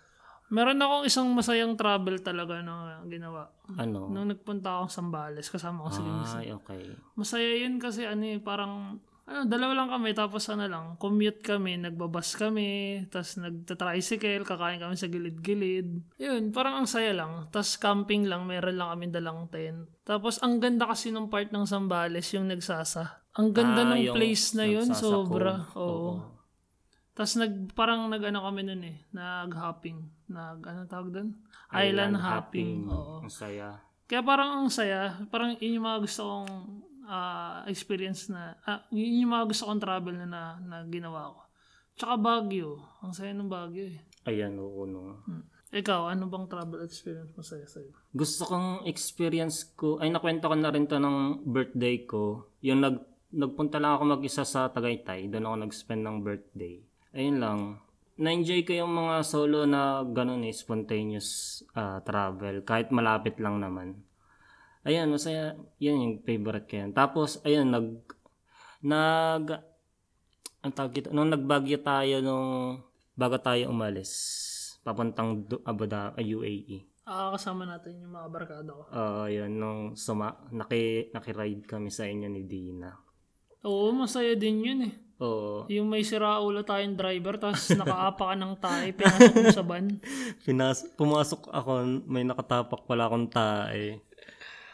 [0.52, 3.48] Meron akong isang masayang travel talaga na ginawa.
[3.80, 4.12] Ano?
[4.12, 6.44] Nung nagpunta akong Sambales, kasama ko Lindsay.
[6.44, 6.92] Ay, okay.
[7.16, 11.78] Masaya yun kasi ano eh, parang, ano, dalawa lang kami, tapos ano lang, commute kami,
[11.78, 15.88] nagbabas kami, tapos nagta-tricycle, kakain kami sa gilid-gilid.
[16.18, 17.46] Yun, parang ang saya lang.
[17.48, 19.86] Tapos camping lang, meron lang kami dalang tent.
[20.02, 23.22] Tapos ang ganda kasi nung part ng Sambales, yung nagsasa.
[23.32, 25.64] Ang ganda Ah, ng place na yun, sobra.
[25.70, 25.78] cove.
[25.80, 26.12] Oo.
[27.12, 29.98] Tapos nag, parang nag-ano kami nun eh, nag-hopping.
[30.28, 31.28] Nag, ano tawag doon?
[31.70, 32.88] Island, hopping.
[32.88, 33.24] Oo.
[33.24, 33.80] Ang saya.
[34.04, 36.52] Kaya parang ang saya, parang yun yung mga gusto kong
[37.12, 41.40] ah, experience na, ah, yun yung mga gusto kong travel na, na, na ginawa ko.
[41.92, 42.80] Tsaka Baguio.
[43.04, 44.00] Ang saya ng Baguio eh.
[44.24, 45.20] Ayan, oo, no.
[45.72, 47.92] Ikaw, ano bang travel experience masaya sa'yo?
[48.12, 52.48] Gusto kong experience ko, ay nakwento ko na rin to ng birthday ko.
[52.64, 53.00] Yung nag,
[53.32, 56.76] nagpunta lang ako mag-isa sa Tagaytay, doon ako nag-spend ng birthday.
[57.12, 57.60] Ayun lang.
[58.20, 64.00] Na-enjoy ko yung mga solo na ganun eh, spontaneous ah, travel, kahit malapit lang naman.
[64.82, 65.54] Ayan, masaya.
[65.78, 66.90] Yan yung favorite ko yan.
[66.90, 67.88] Tapos, ayun, nag,
[68.82, 69.44] nag,
[70.62, 72.82] ang tawag ito, nung nagbagyo tayo nung,
[73.14, 74.10] bago tayo umalis,
[74.82, 76.78] papuntang Du- Abu Dhabi, UAE.
[77.02, 78.82] Ah, kasama natin yung mga barkada ko.
[78.86, 79.58] Oo, yun.
[79.58, 82.94] Nung suma, naki, nakiride kami sa inyo ni Dina.
[83.62, 84.94] Oo, masaya din yun eh.
[85.22, 85.70] Oo.
[85.70, 89.86] Yung may siraulo tayong driver, tapos nakaapa ka ng tae, pinasok mo sa van.
[90.46, 91.70] Pinas, pumasok ako,
[92.10, 94.02] may nakatapak pala akong tae.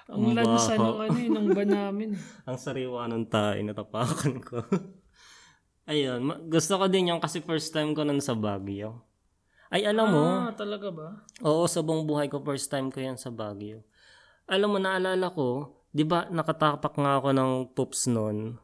[0.08, 2.08] Ang lansa nung ano eh, nung van namin.
[2.16, 2.22] eh.
[2.48, 4.64] Ang sariwa ng tae, natapakan ko.
[5.90, 9.04] Ayun, ma- gusto ko din yung kasi first time ko nun sa Baguio.
[9.68, 11.08] Ay, alam mo, Ah, talaga ba?
[11.44, 13.84] Oo, sa buong buhay ko, first time ko yan sa Baguio.
[14.48, 18.56] Alam mo, naalala ko, di ba nakatapak nga ako ng poops noon.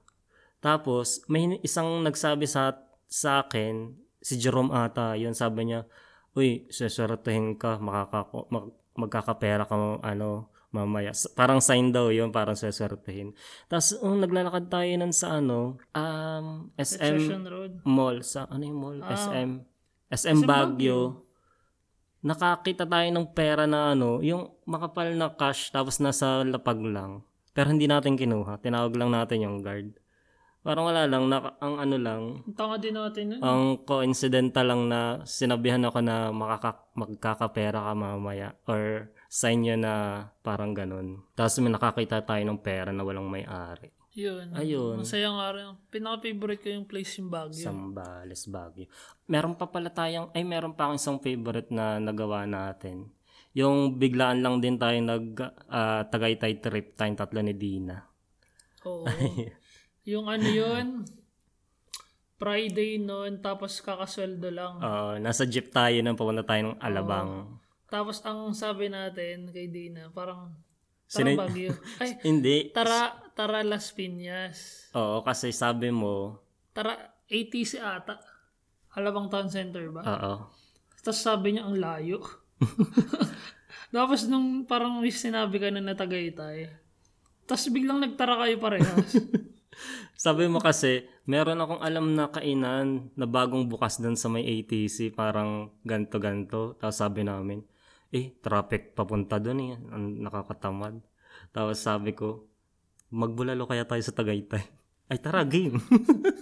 [0.65, 2.73] Tapos, may isang nagsabi sa,
[3.05, 3.93] sa akin,
[4.25, 5.85] si Jerome ata, yun sabi niya,
[6.33, 11.15] Uy, seswertuhin ka, makakako, mag, magkakapera ka, ano, mamaya.
[11.39, 13.31] Parang sign daw yun, parang seswertuhin.
[13.71, 17.73] Tapos, um, naglalakad tayo nun sa ano, um, SM Road.
[17.87, 18.99] Mall, sa, ano yung mall?
[19.07, 19.15] Ah.
[19.15, 19.63] SM,
[20.11, 21.25] SM Baguio
[22.25, 27.21] nakakita tayo ng pera na ano, yung makapal na cash tapos nasa lapag lang.
[27.53, 28.59] Pero hindi natin kinuha.
[28.59, 29.95] Tinawag lang natin yung guard.
[30.65, 33.41] Parang wala lang, naka, ang ano lang, Ang tanga din natin yun.
[33.45, 39.95] ang coincidental lang na sinabihan ako na makaka, magkakapera ka mamaya or sign niya na
[40.47, 41.27] parang ganun.
[41.35, 43.91] Tapos may nakakita tayo ng pera na walang may-ari.
[44.15, 44.55] Yun.
[44.55, 45.03] Ayun.
[45.03, 45.75] Masaya nga rin.
[45.91, 47.67] Pinaka-favorite ko yung place yung Baguio.
[47.67, 48.87] Sambales, Baguio.
[49.27, 53.11] Meron pa pala tayong, ay meron pa akong isang favorite na nagawa natin.
[53.59, 55.27] Yung biglaan lang din tayo nag
[55.67, 58.07] ah, Tagaytay trip tayong tatlo ni Dina.
[58.87, 59.03] Oo.
[60.15, 61.03] yung ano yun,
[62.39, 64.79] Friday noon, tapos kakasweldo lang.
[64.79, 67.64] Oo, nasa jeep tayo nang papunta tayo ng Alabang.
[67.89, 70.53] Tapos ang sabi natin kay Dina, parang,
[71.09, 71.75] tara Baguio.
[72.03, 72.73] Ay, Hindi.
[72.75, 74.91] tara, tara Las Piñas.
[74.97, 76.43] Oo, kasi sabi mo,
[76.75, 78.19] Tara, ATC ata.
[78.95, 80.03] Alabang Town Center ba?
[80.03, 80.35] oo.
[81.05, 82.19] Tapos sabi niya, ang layo.
[83.95, 86.67] Tapos nung parang sinabi ka na na Tagaytay,
[87.45, 89.21] tapos biglang nagtara kayo parehas.
[90.15, 95.13] Sabi mo kasi, meron akong alam na kainan na bagong bukas doon sa may ATC,
[95.13, 96.79] parang ganto-ganto.
[96.81, 97.61] Tapos sabi namin,
[98.15, 99.73] eh, traffic papunta doon eh.
[99.91, 101.03] Ang nakakatamad.
[101.51, 102.47] Tapos sabi ko,
[103.11, 104.63] magbulalo kaya tayo sa Tagaytay.
[105.11, 105.83] Ay, tara, game.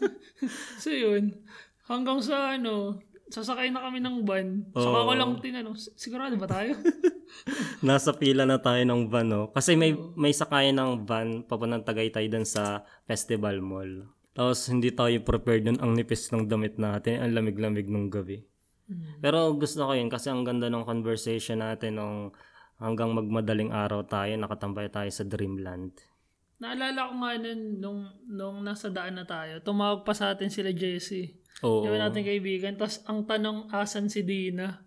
[0.83, 1.35] so yun,
[1.89, 4.69] hanggang sa ano, sasakay na kami ng van.
[4.77, 6.77] Saka ko lang tinanong, "S- sigurado ba tayo?
[7.83, 9.49] Nasa pila na tayo ng van, no?
[9.51, 14.05] Kasi may, may sakayan ng van papuntang Tagaytay doon sa Festival Mall.
[14.37, 15.81] Tapos hindi tayo prepared doon.
[15.81, 17.21] Ang nipis ng damit natin.
[17.25, 18.45] Ang lamig-lamig nung gabi.
[19.21, 22.19] Pero gusto ko yun kasi ang ganda ng conversation natin nung
[22.83, 25.95] hanggang magmadaling araw tayo, nakatambay tayo sa Dreamland.
[26.63, 30.71] Naalala ko nga nun, nung, nung nasa daan na tayo, tumawag pa sa atin sila
[30.71, 31.43] Jessie.
[31.63, 31.87] Oo.
[31.87, 32.75] Yung nating kaibigan.
[32.79, 34.83] Tapos ang tanong, asan si Dina?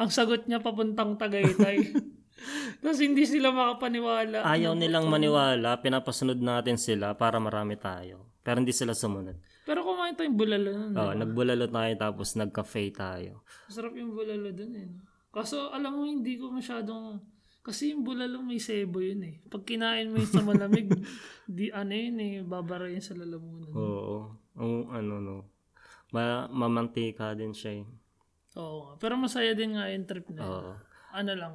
[0.00, 1.92] ang sagot niya papuntang Tagaytay.
[2.80, 4.48] Tapos hindi sila makapaniwala.
[4.48, 8.32] Ayaw nilang maniwala, pinapasunod natin sila para marami tayo.
[8.40, 9.36] Pero hindi sila sumunod.
[9.70, 10.92] Pero kumain tayong bulalo nun.
[10.92, 13.46] Oo, nagbulalo tayo tapos nag-cafe tayo.
[13.70, 14.90] Masarap yung bulalo dun eh.
[15.30, 17.22] Kaso alam mo, hindi ko masyadong...
[17.62, 19.38] Kasi yung bulalo may sebo yun eh.
[19.46, 20.90] Pag kinain mo yun sa malamig,
[21.46, 23.70] di ano yun eh, babara yun sa lalamunan.
[23.70, 24.34] Oo.
[24.58, 25.36] Ang ano no.
[26.10, 27.86] Ma mamantika din siya eh.
[28.58, 28.98] Oo.
[28.98, 30.50] Pero masaya din nga yung trip na yun.
[30.50, 30.72] Oo.
[31.14, 31.54] Ano lang.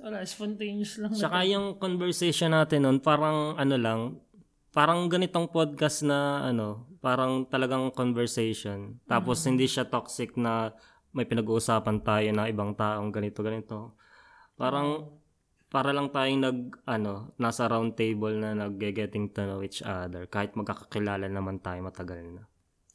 [0.00, 1.12] Wala, spontaneous lang.
[1.12, 4.00] na- Tsaka yung conversation natin nun, parang ano lang,
[4.72, 8.96] parang ganitong podcast na ano, parang talagang conversation.
[9.04, 10.72] Tapos hindi siya toxic na
[11.12, 14.00] may pinag-uusapan tayo na ibang taong ganito ganito.
[14.56, 15.12] Parang
[15.68, 16.58] para lang tayong nag
[16.88, 22.20] ano, nasa round table na nag-getting to know each other kahit magkakakilala naman tayo matagal
[22.32, 22.42] na.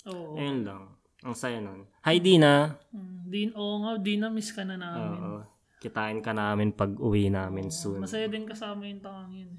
[0.09, 0.33] Oo.
[0.33, 0.97] Ayun lang.
[1.25, 1.85] Ang saya nun.
[2.05, 2.77] Hi Dina.
[2.93, 5.17] Mm, Din, oo nga, di na miss ka na namin.
[5.17, 5.41] Oo.
[5.77, 8.01] Kitain ka namin pag uwi namin soon.
[8.01, 9.49] Masaya din kasama yung tangin.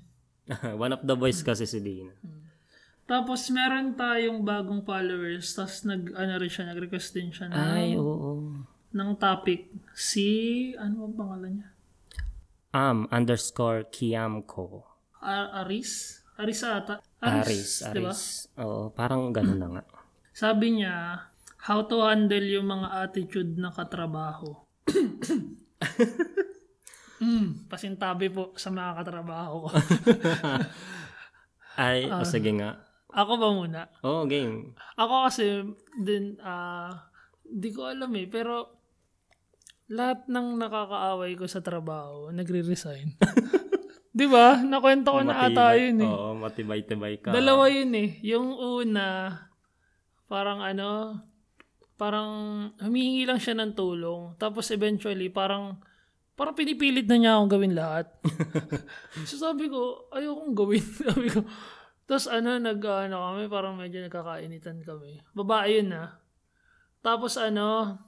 [0.82, 2.12] One of the boys kasi si Dina.
[3.08, 5.56] Tapos meron tayong bagong followers.
[5.56, 8.52] Tapos nag, ano rin siya, nag-request din siya ng, Ay, oo.
[8.92, 9.72] ng topic.
[9.96, 10.28] Si,
[10.76, 11.68] ano ang pangalan niya?
[12.76, 14.84] Am underscore Kiamko.
[15.24, 16.20] Ar- Aris?
[16.36, 17.00] Aris ata?
[17.18, 18.12] Aris, diba?
[18.12, 18.52] Aris.
[18.60, 19.82] Oo, parang ganun na nga.
[20.36, 21.26] Sabi niya,
[21.64, 24.52] how to handle yung mga attitude na katrabaho.
[27.22, 29.70] mm, pasintabi po sa mga katrabaho ko.
[31.78, 32.82] Ay, o sige nga.
[33.14, 33.80] Ako ba muna?
[34.04, 34.74] Oo, game.
[34.98, 35.62] Ako kasi
[36.02, 37.08] din ah
[37.48, 38.76] di ko alam eh pero
[39.88, 43.16] lahat ng nakakaaway ko sa trabaho nagre-resign.
[44.12, 44.60] 'Di ba?
[44.60, 46.10] Nakwento ko na ata yun eh.
[46.10, 47.30] Oo, matibay-tibay ka.
[47.32, 48.18] Dalawa yun eh.
[48.26, 49.32] Yung una
[50.28, 51.22] parang ano
[51.98, 52.30] parang
[52.78, 55.80] humihingi lang siya ng tulong tapos eventually parang
[56.38, 58.06] parang pinipilit na niya akong gawin lahat.
[59.28, 60.86] so sabi ko, ayokong gawin.
[61.02, 61.42] sabi ko.
[62.06, 65.18] Tapos ano, nag, ano kami, parang medyo nagkakainitan kami.
[65.34, 66.14] Babae yun ah.
[67.02, 67.98] Tapos ano,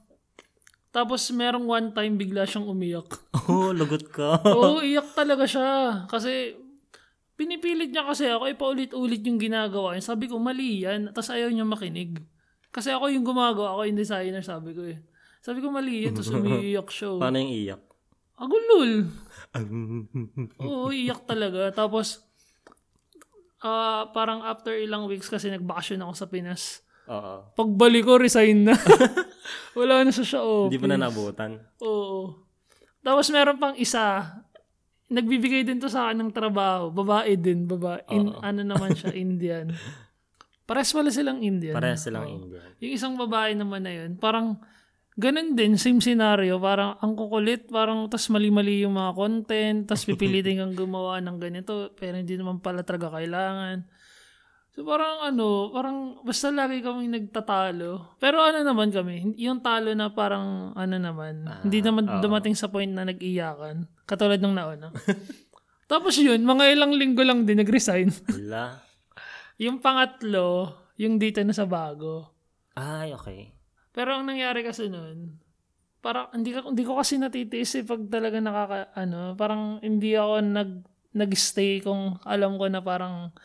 [0.95, 3.11] tapos merong one time bigla siyang umiyak.
[3.51, 4.39] Oo, lagot ka.
[4.47, 6.07] Oo, iyak talaga siya.
[6.07, 6.55] Kasi
[7.35, 10.07] pinipilit niya kasi ako, eh paulit-ulit yung ginagawa niya.
[10.07, 11.11] Sabi ko, mali yan.
[11.11, 12.15] Tapos ayaw niya makinig.
[12.71, 15.03] Kasi ako yung gumagawa, ako yung designer, sabi ko eh.
[15.43, 16.15] Sabi ko, mali yan.
[16.15, 17.11] Tapos umiiyak siya.
[17.11, 17.19] oh.
[17.19, 17.90] Paano yung iyak?
[18.41, 19.05] Agulol.
[20.65, 21.69] Oo, iyak talaga.
[21.69, 22.25] Tapos,
[23.61, 26.81] ah parang after ilang weeks kasi nagbakasyon ako sa Pinas.
[27.05, 27.53] Oo.
[27.53, 28.75] Pagbalik ko, resign na.
[29.77, 31.61] Wala na sa siya Hindi mo na nabutan.
[31.85, 32.41] Oo.
[33.01, 34.25] Tapos meron pang isa,
[35.11, 36.93] nagbibigay din to sa akin ng trabaho.
[36.93, 38.05] Babae din, babae.
[38.13, 39.73] In, ano naman siya, Indian.
[40.63, 41.75] Pares pala silang Indian.
[41.75, 42.63] Pareha silang Indian.
[42.79, 44.61] Yung isang babae naman na yun, parang
[45.19, 46.59] ganun din, same scenario.
[46.61, 51.91] Parang ang kukulit, parang tas mali-mali yung mga content, tas pipilitin kang gumawa ng ganito,
[51.97, 53.87] pero hindi naman pala talaga kailangan.
[54.71, 58.15] So parang ano, parang basta lagi kami nagtatalo.
[58.23, 62.87] Pero ano naman kami, yung talo na parang ano naman, hindi naman dumating sa point
[62.87, 63.83] na nag-iyakan.
[64.07, 64.95] Katulad nung nauna.
[65.91, 68.15] Tapos yun, mga ilang linggo lang din nag-resign.
[68.31, 68.79] Wala.
[69.59, 72.31] yung pangatlo, yung dito na sa bago.
[72.71, 73.51] Ay, okay.
[73.91, 75.35] Pero ang nangyari kasi noon,
[76.01, 80.33] parang hindi, ka, hindi ko kasi natitiis eh pag talaga nakaka, ano, parang hindi ako
[80.41, 80.71] nag,
[81.11, 83.35] nag-stay kung alam ko na parang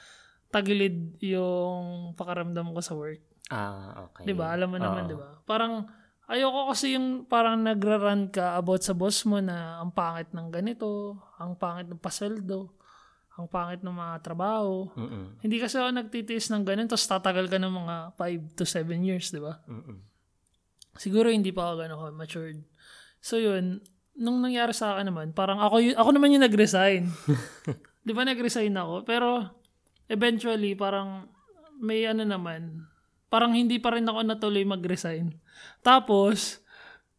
[0.55, 3.21] tagilid yung pakaramdam ko sa work.
[3.51, 4.27] Ah, okay.
[4.27, 4.55] 'Di ba?
[4.55, 5.11] Alam mo naman, Oo.
[5.11, 5.31] 'di ba?
[5.47, 5.87] Parang
[6.27, 11.19] ayoko kasi yung parang nagra-run ka about sa boss mo na ang pangit ng ganito,
[11.39, 12.75] ang pangit ng pasweldo,
[13.39, 14.91] ang pangit ng mga trabaho.
[14.99, 15.39] Mm-mm.
[15.45, 19.31] Hindi kasi ako nagtitiis ng ganun, tapos tatagal ka ng mga 5 to 7 years,
[19.31, 19.63] di ba?
[19.71, 20.16] Mm-mm.
[20.97, 22.59] Siguro hindi pa ako gano'n matured.
[23.21, 23.81] So yun,
[24.17, 27.09] nung nangyari sa akin naman, parang ako, y- ako naman yung nag-resign.
[28.07, 29.05] di ba nag-resign ako?
[29.05, 29.45] Pero
[30.09, 31.29] eventually, parang
[31.77, 32.89] may ano naman,
[33.29, 35.37] parang hindi pa rin ako natuloy mag-resign.
[35.85, 36.65] Tapos,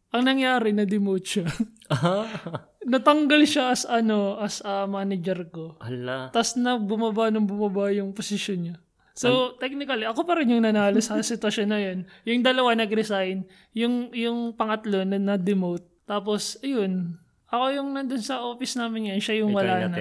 [0.08, 1.46] ang nangyari, na-demote siya.
[2.88, 5.76] Natanggal siya as ano, as a manager ko.
[5.84, 6.32] Hala.
[6.32, 8.76] Tapos na bumaba nung bumaba yung posisyon niya.
[9.18, 11.98] So, technically, ako pa rin yung nanalo sa sitwasyon na yun.
[12.22, 13.42] Yung dalawa nag-resign,
[13.74, 16.06] yung, yung pangatlo na na-demote.
[16.06, 17.18] Tapos, ayun,
[17.50, 19.98] ako yung nandun sa office namin ngayon, siya yung Ikaw wala yung na.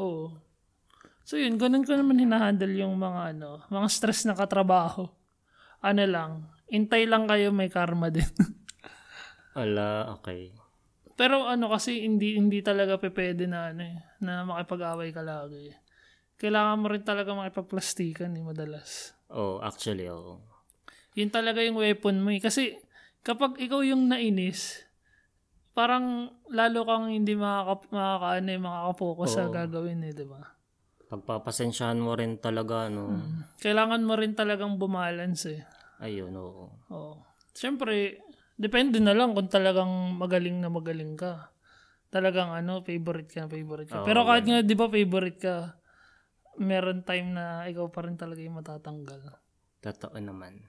[0.00, 0.24] oo.
[1.26, 5.10] So, yun, ganun ko naman hinahandle yung mga ano, mga stress na katrabaho.
[5.82, 8.26] Ano lang, intay lang kayo, may karma din.
[9.60, 10.54] Ala, okay.
[11.16, 15.72] Pero ano kasi hindi hindi talaga pwede na ano eh, na makipag-away ka lagi.
[16.36, 19.16] Kailangan mo rin talaga makipagplastikan eh madalas.
[19.32, 20.36] Oh, actually, oo.
[21.16, 22.40] Yun talaga yung weapon mo eh.
[22.44, 22.76] Kasi
[23.24, 24.84] kapag ikaw yung nainis,
[25.72, 29.52] parang lalo kang hindi makaka, makaka, ano, eh, makaka-focus sa Oo.
[29.56, 30.44] gagawin eh, di ba?
[31.08, 33.16] Pagpapasensyahan mo rin talaga, no?
[33.64, 35.62] Kailangan mo rin talagang bumalance eh.
[36.04, 36.68] Ayun, oo.
[36.92, 37.14] Oo.
[37.56, 38.20] Siyempre,
[38.60, 39.88] depende na lang kung talagang
[40.20, 41.48] magaling na magaling ka.
[42.12, 44.04] Talagang ano, favorite ka, favorite ka.
[44.04, 45.56] Oo, Pero kahit nga, di ba favorite ka,
[46.58, 49.20] meron time na ikaw pa rin talaga yung matatanggal.
[49.84, 50.64] Totoo naman.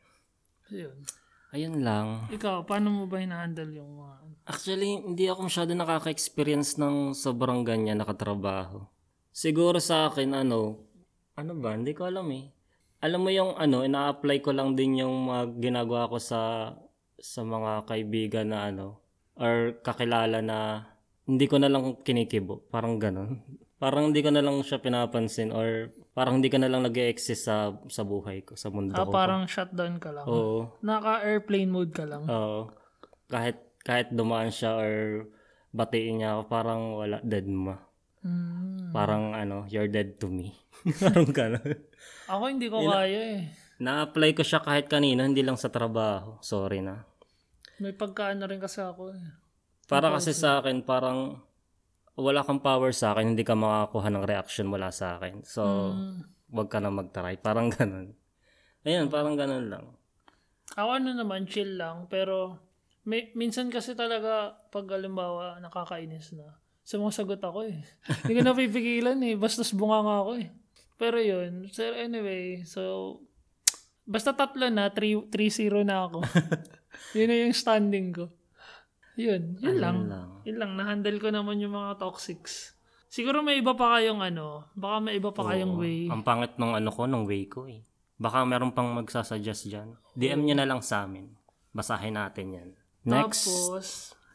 [0.69, 1.07] Yun.
[1.55, 2.27] Ayun lang.
[2.27, 4.15] Ikaw, paano mo ba hinahandle yung mga...
[4.51, 8.83] Actually, hindi ako masyado nakaka-experience ng sobrang ganyan nakatrabaho.
[9.31, 10.83] Siguro sa akin, ano,
[11.39, 12.51] ano ba, hindi ko alam eh.
[12.99, 16.73] Alam mo yung ano, ina-apply ko lang din yung mga ginagawa ko sa
[17.17, 18.97] sa mga kaibigan na ano,
[19.37, 20.85] or kakilala na
[21.29, 22.65] hindi ko na lang kinikibo.
[22.73, 23.37] Parang ganun.
[23.77, 27.45] Parang hindi ko na lang siya pinapansin or parang hindi ka na lang nag exist
[27.45, 29.13] sa, sa buhay ko, sa mundo Ah, ko.
[29.13, 30.25] parang shutdown ka lang.
[30.25, 30.73] Oo.
[30.81, 32.25] Naka-airplane mode ka lang.
[32.25, 32.73] Oo.
[33.27, 35.27] kahit kahit dumaan siya or
[35.75, 37.75] batiin niya ako, parang wala, dead ma.
[38.23, 38.95] Mm.
[38.95, 40.55] Parang ano, you're dead to me.
[41.03, 41.75] parang gano'n.
[42.31, 43.51] Ako hindi ko kaya eh.
[43.77, 46.39] Na-apply ko siya kahit kanina, hindi lang sa trabaho.
[46.41, 47.03] Sorry na.
[47.77, 49.21] May pagkaano rin kasi ako eh.
[49.85, 51.39] Para kasi sa akin, parang
[52.17, 55.45] wala kang power sa akin, hindi ka makakuha ng reaction mula sa akin.
[55.45, 55.93] So,
[56.49, 57.37] wag ka na mag-try.
[57.37, 58.17] Parang ganun.
[58.81, 59.85] Ayun, parang ganun lang.
[60.73, 62.09] Ako ano naman, chill lang.
[62.09, 62.57] Pero,
[63.05, 67.85] may, minsan kasi talaga, pag halimbawa, nakakainis na, sumasagot ako eh.
[68.25, 69.37] Hindi ko napipigilan eh.
[69.37, 70.49] Bastos bunga nga ako eh.
[70.97, 73.21] Pero yun, so anyway, so,
[74.09, 76.25] basta tatlo na, 3 3-0 na ako.
[77.17, 78.33] yun na yung standing ko.
[79.17, 79.97] Yun, yun lang.
[80.05, 80.29] lang.
[80.45, 82.77] Yun lang, nahandle ko naman yung mga toxics.
[83.09, 86.05] Siguro may iba pa kayong ano, baka may iba pa kayong way.
[86.05, 87.81] Ang pangit nung ano ko, nung way ko eh.
[88.21, 89.97] Baka meron pang magsasuggest dyan.
[90.13, 91.33] DM nyo na lang sa amin.
[91.73, 92.69] Basahin natin yan.
[93.05, 93.49] Next.
[93.49, 93.87] Tapos,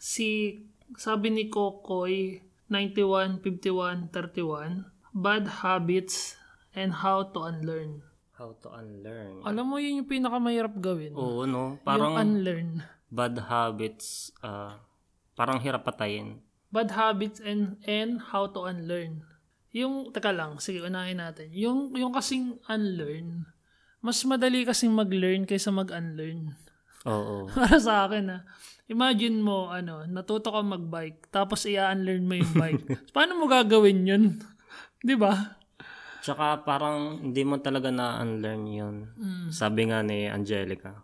[0.03, 0.63] si,
[0.99, 6.41] sabi ni Kokoy, 91, 51, 31, bad habits
[6.73, 8.01] and how to unlearn.
[8.33, 9.45] How to unlearn.
[9.45, 11.13] Alam mo, yun yung pinakamahirap gawin.
[11.13, 11.77] Oo, no?
[11.77, 12.81] yung Parang unlearn.
[13.13, 14.81] Bad habits, ah,
[15.37, 16.41] parang hirap patayin.
[16.73, 19.21] Bad habits and and how to unlearn.
[19.77, 21.49] Yung, teka lang, sige, unahin natin.
[21.53, 23.49] Yung, yung kasing unlearn,
[24.05, 26.53] mas madali kasing mag-learn kaysa mag-unlearn.
[27.09, 27.49] Oo.
[27.57, 28.39] Para sa akin na,
[28.89, 32.85] imagine mo, ano, natuto ka mag-bike, tapos i-unlearn mo yung bike.
[33.17, 34.25] Paano mo gagawin yun?
[35.09, 35.61] Di ba?
[36.21, 38.97] Tsaka parang hindi mo talaga na-unlearn yun.
[39.51, 41.01] Sabi nga ni Angelica,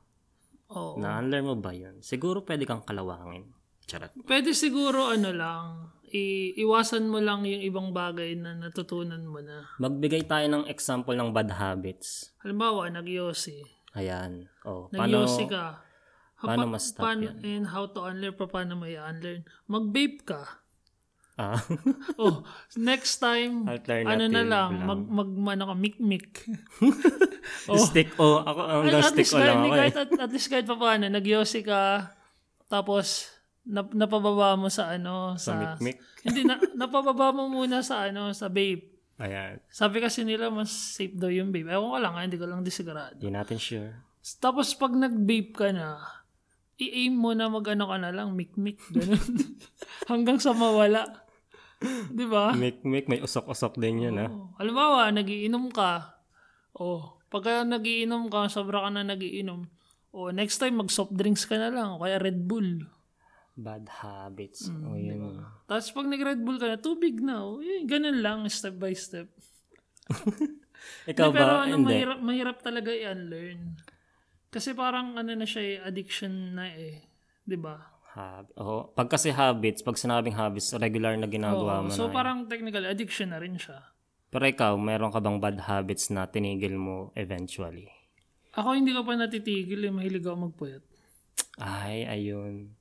[0.69, 0.97] Oo.
[0.97, 2.01] na-unlearn mo ba yun?
[2.01, 3.49] Siguro pwede kang kalawangin.
[3.85, 4.13] Charot.
[4.21, 5.65] Pwede siguro, ano lang,
[6.07, 9.65] i- iwasan mo lang yung ibang bagay na natutunan mo na.
[9.79, 12.37] Magbigay tayo ng example ng bad habits.
[12.39, 13.65] Halimbawa, nag-yossi.
[13.95, 14.45] Ayan.
[14.63, 15.81] Oh, paano, Nag-yossi ka.
[16.39, 17.37] Ha, paano pa- ma-stop paano, yan?
[17.43, 19.43] And how to unlearn, pa paano mo i-unlearn.
[19.67, 20.43] Mag-vape ka.
[21.35, 21.57] Ah,
[22.21, 22.43] Oh,
[22.77, 24.85] next time, Alternative ano na lang, lang.
[24.85, 25.01] mag,
[25.33, 26.29] mag, ano ka, mik-mik.
[27.89, 28.43] stick o.
[28.45, 29.81] Ako hanggang at, stick least o lang hindi, ako eh.
[29.81, 31.81] kahit, at, at least kahit pa paano, nagyosi ka,
[32.69, 33.33] tapos,
[33.65, 35.97] nap, napababa mo sa ano, Sa sa, mikmik.
[36.25, 38.97] hindi, na, napababa mo muna sa ano, sa vape.
[39.19, 39.59] Ayan.
[39.67, 41.67] Sabi kasi nila, mas safe daw yung vape.
[41.67, 43.19] Ewan ko lang, ha, hindi ko lang disigurado.
[43.19, 44.07] Di natin sure.
[44.39, 45.99] Tapos, pag nag-vape ka na,
[46.79, 49.27] i-aim mo na mag-ano ka na lang, mik-mik, ganun.
[50.11, 51.27] Hanggang sa mawala.
[52.15, 52.55] Di ba?
[52.55, 54.31] Make, may usok-usok din yun, ah.
[54.31, 54.55] Oh.
[54.63, 56.23] Halimbawa, nagiinom ka.
[56.79, 59.65] Oh, pagka nagiinom ka, sobra ka na nagiinom.
[60.11, 62.81] Oh, next time mag soft drinks ka na lang o kaya Red Bull.
[63.55, 64.67] Bad habits.
[64.67, 65.45] Mm, o yun.
[65.65, 67.43] Tapos pag nag Red Bull ka na, tubig na.
[67.43, 69.29] Oh, eh, ganun lang, step by step.
[71.07, 71.65] Ikaw Hindi, pero ba?
[71.67, 71.87] ano, Hindi.
[71.91, 73.77] mahirap, mahirap talaga i-unlearn.
[74.49, 77.05] Kasi parang ano na siya eh, addiction na eh.
[77.45, 77.77] 'Di ba?
[78.09, 82.11] Hab- oh, pag kasi habits, pag sinabing habits, regular na ginagawa mo So na.
[82.11, 82.15] eh.
[82.15, 83.77] parang technically addiction na rin siya.
[84.29, 87.89] Pero ikaw, meron ka bang bad habits na tinigil mo eventually?
[88.53, 90.85] Ako hindi ko pa natitigil eh, mahilig ako magpuyat.
[91.57, 92.77] Ay, ayun.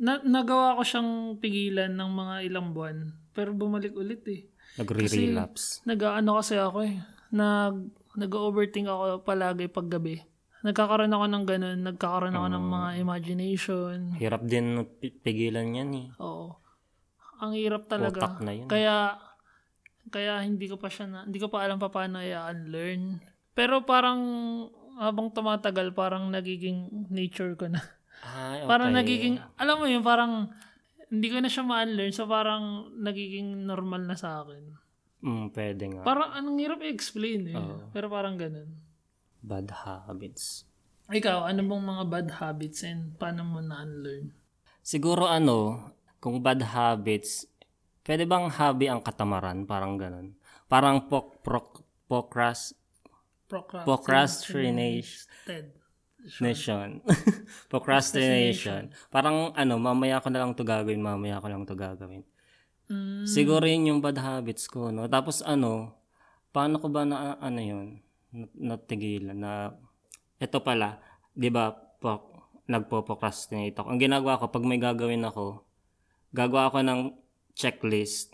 [0.00, 4.48] Na, nagawa ko siyang pigilan ng mga ilang buwan, pero bumalik ulit eh.
[4.80, 5.84] Nagre-relapse.
[5.88, 6.96] Nag-ano kasi ako eh.
[7.32, 7.74] Nag,
[8.16, 10.20] nag-overthink ako palagi pag gabi.
[10.60, 13.96] Nagkakaroon ako ng ganun, nagkakaroon ako ng mga imagination.
[14.20, 16.08] Hirap din pi- pigilan yan eh.
[16.20, 16.60] Oo.
[17.40, 18.20] Ang hirap talaga.
[18.20, 18.68] Utak na yun.
[18.68, 19.16] Kaya
[20.10, 23.22] kaya hindi ko pa siya na, hindi ko pa alam pa paano i-unlearn.
[23.54, 24.20] Pero parang
[25.00, 27.80] habang tumatagal, parang nagiging nature ko na.
[28.20, 28.68] Ay, okay.
[28.68, 30.52] Parang nagiging, alam mo yun, parang
[31.08, 32.12] hindi ko na siya ma-unlearn.
[32.12, 34.76] So parang nagiging normal na sa akin.
[35.20, 36.02] Mm, pwede nga.
[36.06, 37.56] Parang anong hirap i-explain eh.
[37.90, 38.70] Pero parang ganun.
[39.40, 40.68] Bad habits.
[41.10, 44.30] Ikaw, ano bang mga bad habits and paano mo na-unlearn?
[44.80, 45.90] Siguro ano,
[46.22, 47.49] kung bad habits,
[48.10, 49.62] pwede bang hobby ang katamaran?
[49.70, 50.34] Parang ganun.
[50.66, 52.74] Parang pok, prok, pokras,
[53.46, 55.70] Procrast- procrastination.
[56.42, 56.88] Nation.
[57.72, 58.90] Procrastination.
[59.14, 62.26] Parang ano, mamaya ko na lang to gagawin, mamaya ko lang to gagawin.
[62.90, 65.06] Mm, Siguro yun yung bad habits ko, no?
[65.06, 65.94] Tapos ano,
[66.50, 67.86] paano ko ba na, ano yun,
[68.34, 69.74] na- natigilan na,
[70.42, 70.98] ito pala,
[71.30, 72.26] di ba, po,
[72.66, 73.90] nagpo-procrastinate ako.
[73.94, 75.62] Ang ginagawa ko, pag may gagawin ako,
[76.34, 77.00] gagawa ako ng
[77.60, 78.32] checklist.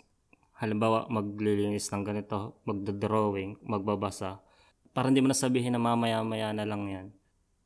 [0.57, 4.39] Halimbawa, maglilinis ng ganito, magdodrawing, magbabasa.
[4.89, 7.07] Para hindi mo na sabihin na mamaya-maya na lang yan.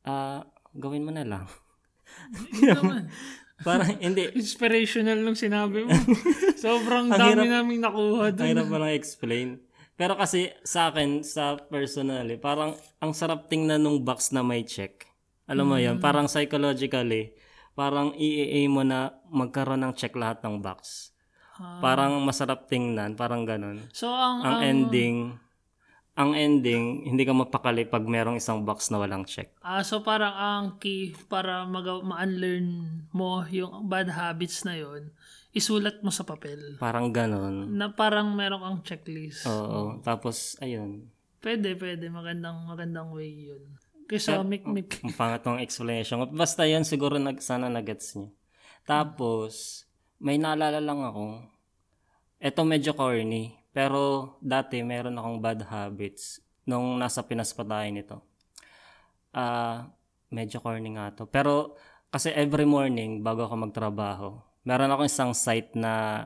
[0.02, 0.44] Ah,
[0.74, 1.44] gawin mo na lang.
[2.28, 3.08] Hindi naman.
[3.62, 5.94] Para hindi, Inspirational nung sinabi mo.
[6.60, 8.48] Sobrang Ang dami hirap- naming nakuha Ang doon.
[8.50, 9.48] hirap pa lang explain.
[9.94, 15.06] Pero kasi sa akin, sa personally, parang ang sarap tingnan nung box na may check.
[15.46, 17.36] Alam mo yun, parang psychologically,
[17.72, 21.11] parang i mo na magkaroon ng check lahat ng box.
[21.60, 21.80] Ah.
[21.84, 23.80] Parang masarap tingnan, parang ganun.
[23.92, 25.16] So, ang, Ang ang, ending,
[26.12, 29.52] ang ending, hindi ka mapakali pag merong isang box na walang check.
[29.60, 32.68] ah, so parang ang key para mag- ma-unlearn
[33.12, 35.12] mo yung bad habits na yon
[35.52, 36.80] isulat mo sa papel.
[36.80, 37.68] Parang ganun.
[37.76, 39.44] Na parang meron kang checklist.
[39.44, 40.00] Oo.
[40.00, 41.12] Tapos, ayun.
[41.44, 42.08] Pwede, pwede.
[42.08, 43.60] Magandang, magandang way yun.
[44.08, 45.04] Kaysa mikmik.
[45.04, 46.24] Ang pangatong explanation.
[46.32, 48.32] Basta yan, siguro nag, sana nagets niyo.
[48.88, 49.84] Tapos,
[50.22, 51.42] may naalala lang ako.
[52.38, 53.58] Ito medyo corny.
[53.74, 58.16] Pero dati meron akong bad habits nung nasa Pinas pa tayo nito.
[59.34, 59.90] Ah,
[60.30, 61.26] medyo corny nga to.
[61.26, 61.74] Pero
[62.12, 64.28] kasi every morning bago ako magtrabaho,
[64.62, 66.24] meron akong isang site na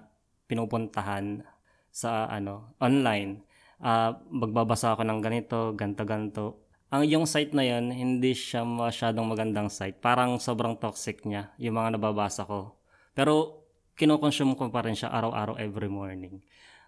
[0.50, 1.46] pinupuntahan
[1.88, 3.40] sa ano, online.
[3.80, 6.46] Ah, magbabasa ako ng ganito, ganto ganto.
[6.90, 9.98] Ang yung site na yon hindi siya masyadong magandang site.
[10.02, 12.78] Parang sobrang toxic niya yung mga nababasa ko.
[13.16, 13.65] Pero
[13.96, 16.44] kinokonsume ko pa rin siya araw-araw every morning.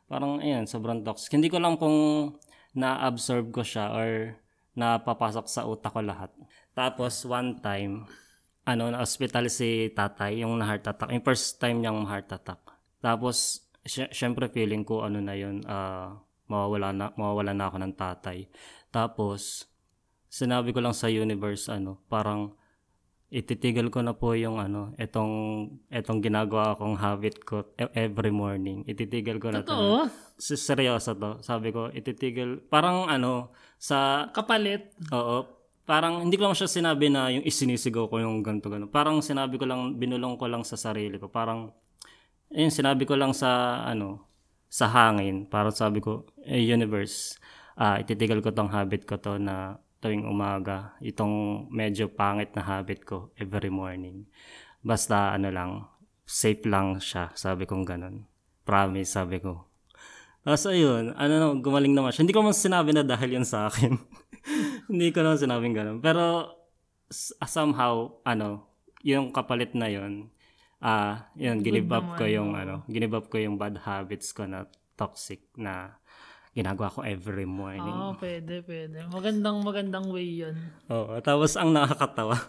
[0.08, 1.32] Parang ayan, sobrang toxic.
[1.32, 1.96] Hindi ko lang kung
[2.76, 4.36] na-absorb ko siya or
[4.78, 6.30] napapasok sa utak ko lahat.
[6.76, 8.06] Tapos one time,
[8.68, 11.08] ano, na-hospital si tatay, yung na-heart attack.
[11.08, 12.60] Yung first time niyang heart attack.
[13.00, 17.94] Tapos, sy- syempre feeling ko ano na yun, ah, mawawala na, mawawala na ako ng
[17.96, 18.38] tatay.
[18.92, 19.68] Tapos,
[20.28, 22.52] sinabi ko lang sa universe, ano, parang,
[23.28, 25.32] ititigil ko na po yung ano, etong,
[25.92, 28.84] etong ginagawa kong habit ko e- every morning.
[28.88, 29.68] Ititigil ko na to.
[29.68, 30.08] Totoo.
[30.40, 31.40] S- seryoso to.
[31.44, 32.64] Sabi ko, ititigil.
[32.72, 34.96] Parang ano, sa Kapalit.
[35.12, 35.44] Oo.
[35.84, 38.92] Parang hindi ko lang siya sinabi na yung isinisigaw ko yung ganto ganun.
[38.92, 41.28] Parang sinabi ko lang, binulong ko lang sa sarili ko.
[41.28, 41.72] Parang,
[42.52, 44.24] ayun, sinabi ko lang sa, ano,
[44.68, 45.48] sa hangin.
[45.48, 47.36] Parang sabi ko, eh, universe,
[47.76, 50.94] ah, ititigil ko tong habit ko to na tuwing umaga.
[51.02, 54.26] Itong medyo pangit na habit ko every morning.
[54.82, 55.70] Basta, ano lang,
[56.22, 57.34] safe lang siya.
[57.34, 58.26] Sabi kong ganun.
[58.62, 59.66] Promise, sabi ko.
[60.46, 62.22] Tapos ayun, ano na, gumaling naman siya.
[62.24, 63.98] Hindi ko man sinabi na dahil yan sa akin.
[64.90, 65.98] Hindi ko naman sinabing ganun.
[65.98, 66.54] Pero
[67.10, 68.70] s- somehow, ano,
[69.02, 70.30] yung kapalit na yun,
[70.78, 74.64] ah, yun, ginib up ko yung, ano, ginib up ko yung bad habits ko na
[74.94, 75.98] toxic na
[76.58, 77.86] ginagawa ko every morning.
[77.86, 79.06] Oo, pwede, pwede.
[79.06, 80.58] Magandang, magandang way yun.
[80.90, 82.34] Oo, tapos ang nakakatawa,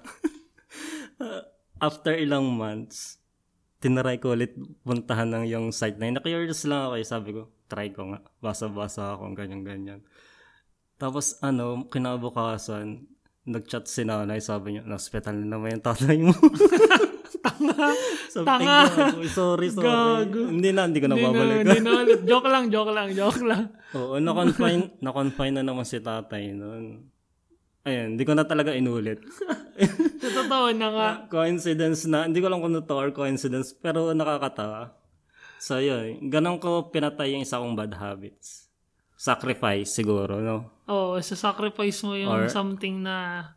[1.88, 3.22] after ilang months,
[3.78, 6.18] tinaray ko ulit puntahan ng yung site na yun.
[6.18, 7.05] Na-curious lang ako eh.
[7.05, 8.20] Sabi ko, try ko nga.
[8.41, 10.01] Basa-basa ako, ganyan-ganyan.
[10.97, 13.05] Tapos ano, kinabukasan,
[13.45, 16.34] nag-chat si nanay, sabi niya, na-hospital na naman yung tatay mo.
[17.40, 17.88] Tanga.
[18.28, 18.76] sabi, Tanga.
[18.78, 19.22] "Ay, gago.
[19.26, 19.86] Sorry, sorry.
[19.86, 20.42] Gago.
[20.48, 21.56] Hindi na, hindi ko na Hindi na, babalik.
[21.60, 22.20] hindi na ulit.
[22.24, 23.64] Joke lang, joke lang, joke lang.
[23.92, 27.08] Oo, na-confine, na-confine na naman si tatay noon.
[27.82, 29.24] Ayun, hindi ko na talaga inulit.
[30.20, 31.10] Sa totoo na nga.
[31.32, 34.92] coincidence na, hindi ko lang kung totoo or coincidence, pero nakakatawa.
[35.58, 36.28] So, yun.
[36.28, 38.68] Ganon ko pinatay yung isa kong bad habits.
[39.16, 40.84] Sacrifice, siguro, no?
[40.88, 43.48] Oo, sa sacrifice mo yung Or- something na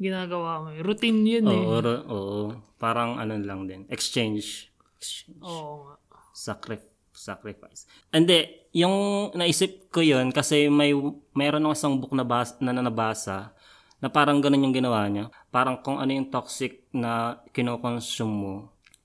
[0.00, 0.68] ginagawa mo.
[0.74, 1.60] Routine yun eh.
[1.60, 2.42] Oo, ro- oo.
[2.74, 3.84] Parang ano lang din.
[3.86, 4.72] Exchange.
[4.96, 5.44] Exchange.
[5.44, 5.94] Oo nga.
[6.32, 6.88] Sacrifice.
[7.12, 7.84] Sacrifice.
[8.08, 8.96] Hindi, yung
[9.34, 10.96] naisip ko yun kasi may
[11.34, 13.52] mayroon ako isang book na, bas, na nabasa
[14.00, 15.28] na parang ganun yung ginawa niya.
[15.50, 18.54] Parang kung ano yung toxic na kinokonsume mo,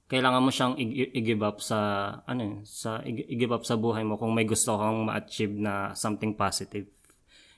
[0.07, 1.77] kailangan mo siyang i- i-give up sa
[2.23, 5.91] ano yun, sa i- i-give up sa buhay mo kung may gusto kang ma-achieve na
[5.91, 6.87] something positive.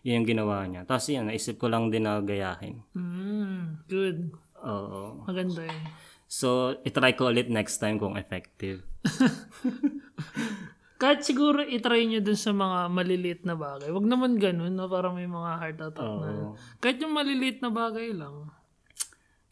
[0.08, 0.88] Yun yung ginawa niya.
[0.88, 2.80] Tapos yun, naisip ko lang din na gayahin.
[2.96, 4.32] Mm, good.
[4.64, 5.28] Oo.
[5.28, 5.84] Maganda yun.
[6.32, 8.88] So, itry ko ulit next time kung effective.
[11.04, 13.92] Kahit siguro itry nyo dun sa mga maliliit na bagay.
[13.92, 16.28] Wag naman ganun na parang may mga heart attack na.
[16.32, 16.48] Oo.
[16.80, 18.48] Kahit yung maliliit na bagay lang.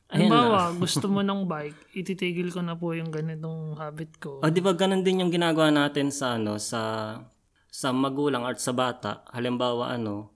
[0.07, 4.39] Ayun Halimbawa, gusto mo ng bike, ititigil ko na po yung ganitong habit ko.
[4.39, 7.13] O di ba ganun din yung ginagawa natin sa ano sa
[7.67, 9.27] sa magulang at sa bata.
[9.35, 10.34] Halimbawa ano,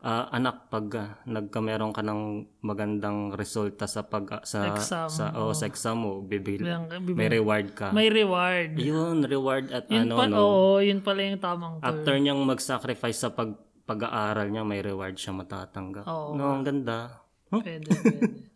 [0.00, 2.20] ah, anak pag uh, nagkameron ka ng
[2.60, 7.72] magandang resulta sa pag sa Exam, sa o sa exam mo, bibigil, Bilang- may reward
[7.72, 7.92] ka.
[7.92, 8.76] May reward.
[8.76, 10.36] Yun, reward at Yun ano pa, no.
[10.36, 11.86] oo, yun pala yung tamang term.
[11.86, 13.52] After niyang mag-sacrifice sa pag
[13.84, 16.06] pag-aaral niya, may reward siya matatanggap.
[16.06, 16.32] Oo.
[16.32, 17.26] No, ang ganda.
[17.50, 17.58] Huh?
[17.58, 18.46] Pwede, pwede.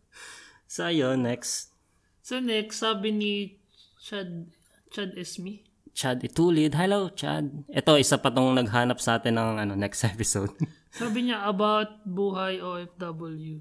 [0.65, 1.71] So, ayun, next.
[2.19, 3.33] So next, sabi ni
[4.01, 4.49] Chad,
[4.89, 5.61] Chad Esmi.
[5.93, 6.73] Chad Itulid.
[6.73, 7.63] Hello, Chad.
[7.69, 10.51] Ito, isa pa tong naghanap sa atin ng ano, next episode.
[10.95, 13.59] Sabi niya about buhay OFW.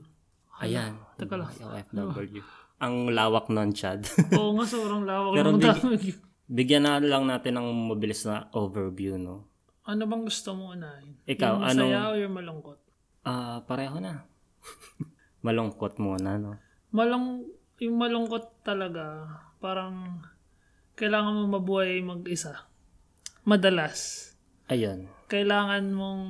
[0.62, 0.94] Ayan.
[1.18, 1.50] Teka lang.
[1.50, 2.38] OFW.
[2.78, 4.06] Ang lawak nun, Chad.
[4.38, 6.22] Oo nga, sobrang lawak Pero ng big-.
[6.44, 9.48] Bigyan na lang natin ng mabilis na overview, no?
[9.84, 11.16] Ano bang gusto mo unahin?
[11.24, 12.78] Ikaw, yung masaya anong- o yung malungkot?
[13.24, 14.28] Ah, pareho na.
[15.46, 16.60] Malungkot muna, no?
[16.92, 17.48] Malung,
[17.80, 19.26] yung malungkot talaga,
[19.58, 20.20] parang
[20.94, 22.68] kailangan mo mabuhay mag-isa.
[23.44, 24.32] Madalas.
[24.72, 25.08] Ayun.
[25.28, 26.22] Kailangan mong,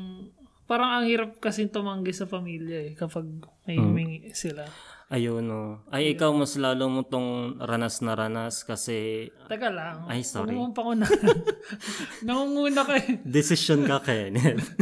[0.65, 3.27] parang ang hirap kasi tumanggi sa pamilya eh, kapag
[3.65, 3.91] may Hmm.
[3.91, 4.65] humingi sila.
[5.07, 5.85] Ayun, no?
[5.89, 10.09] Ay, ikaw mas lalo mo tong ranas na ranas kasi Teka lang.
[10.09, 10.57] Ay, sorry.
[10.57, 11.05] Huwag mo pa una.
[12.27, 13.21] Nangunguna ka eh.
[13.23, 14.65] decision ka, Kenneth.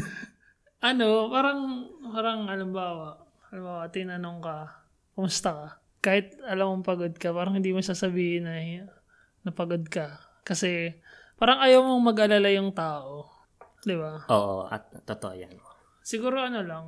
[0.82, 3.14] Ano, parang, parang, halimbawa,
[3.46, 4.82] halimbawa, tinanong ka,
[5.14, 5.68] kumusta ka?
[6.02, 8.58] Kahit alam mong pagod ka, parang hindi mo sasabihin na,
[9.46, 10.18] na pagod ka.
[10.42, 10.90] Kasi,
[11.38, 13.30] parang ayaw mong mag-alala yung tao.
[13.78, 14.26] Di ba?
[14.26, 15.54] Oo, at totoo yan.
[16.03, 16.86] Siguro ano lang,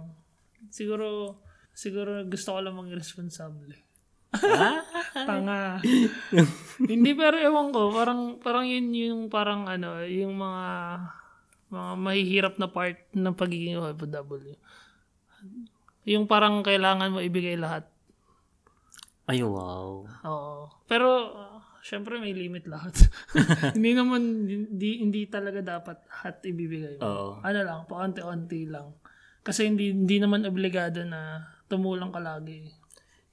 [0.69, 1.39] siguro,
[1.71, 3.75] siguro gusto ko lang maging responsable.
[5.15, 5.79] Tanga.
[6.83, 10.67] Hindi pero ewan ko, parang parang yun yung parang ano, yung mga
[11.71, 14.59] mga mahihirap na part ng pagiging OFW.
[16.05, 17.89] Yung parang kailangan mo ibigay lahat.
[19.25, 20.05] Ay, wow.
[20.05, 20.69] Oo.
[20.85, 22.93] Pero uh, syempre may limit lahat.
[23.77, 27.03] hindi naman hindi hindi talaga dapat lahat ibibigay mo.
[27.03, 27.29] Oo.
[27.41, 28.93] Ano lang, paunti-unti lang.
[29.45, 32.72] Kasi hindi hindi naman obligado na tumulong ka lagi.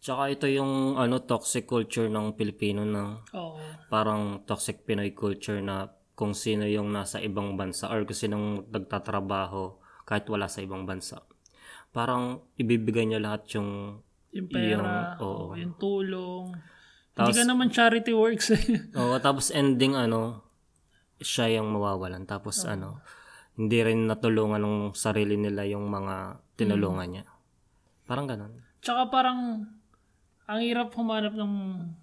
[0.01, 3.62] Tsaka ito yung ano toxic culture ng Pilipino na Oo.
[3.88, 5.88] parang toxic Pinoy culture na
[6.18, 11.22] kung sino yung nasa ibang bansa or kung sinong nagtatrabaho kahit wala sa ibang bansa.
[11.93, 14.01] Parang ibibigay niya lahat yung
[14.32, 15.45] Yung pera, Yung- oo.
[15.59, 16.55] yung tulong.
[17.12, 18.64] Tapos- hindi ka naman charity works eh.
[18.99, 20.39] Oo, tapos ending ano,
[21.20, 22.24] siya yung mawawalan.
[22.24, 23.03] Tapos ano,
[23.56, 27.26] hindi rin natulungan ng sarili nila yung mga tinulungan niya.
[28.08, 28.54] Parang ganun.
[28.80, 29.68] Tsaka parang
[30.47, 31.56] ang hirap humanap ng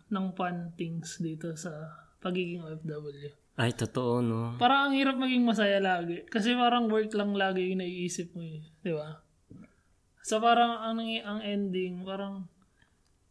[0.08, 1.70] ng fun things dito sa
[2.18, 3.28] pagiging OFW.
[3.58, 4.54] Ay, totoo, no?
[4.54, 6.22] Parang ang hirap maging masaya lagi.
[6.30, 8.62] Kasi parang work lang lagi yung naiisip mo eh.
[8.80, 9.18] Di ba?
[10.22, 12.46] So parang ang, ang ending, parang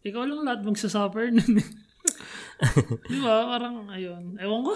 [0.04, 1.64] ikaw lang lahat magsasuffer nun.
[1.64, 1.68] eh.
[3.12, 3.48] Di ba?
[3.56, 4.36] Parang, ayun.
[4.36, 4.74] Ewan ko.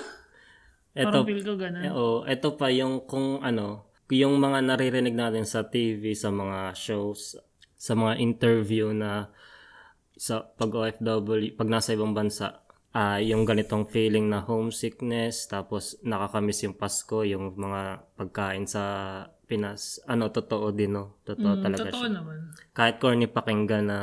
[0.91, 1.87] Parang Ito, feel ko ganun.
[1.87, 7.39] oo, ito pa yung kung ano, yung mga naririnig natin sa TV, sa mga shows,
[7.79, 9.31] sa mga interview na
[10.19, 12.59] sa pag OFW, pag nasa ibang bansa,
[12.91, 18.83] ah yung ganitong feeling na homesickness, tapos nakakamiss yung Pasko, yung mga pagkain sa
[19.47, 20.03] Pinas.
[20.07, 21.15] Ano, totoo din, no?
[21.23, 22.11] Totoo Mm, talaga Totoo siya.
[22.19, 22.37] naman.
[22.75, 23.99] Kahit corny pakinggan na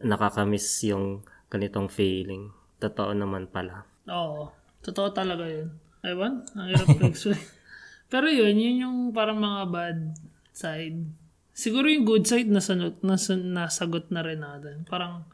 [0.00, 1.20] nakakamiss yung
[1.52, 2.48] ganitong feeling.
[2.80, 3.84] Totoo naman pala.
[4.08, 4.50] Oo.
[4.82, 5.70] Totoo talaga yun.
[6.02, 7.42] Ewan, ang hirap ko-explain.
[8.12, 9.98] Pero yun, yun yung parang mga bad
[10.52, 11.00] side.
[11.56, 14.84] Siguro yung good side nasanot, nas, nasagot na rin natin.
[14.84, 15.24] Parang,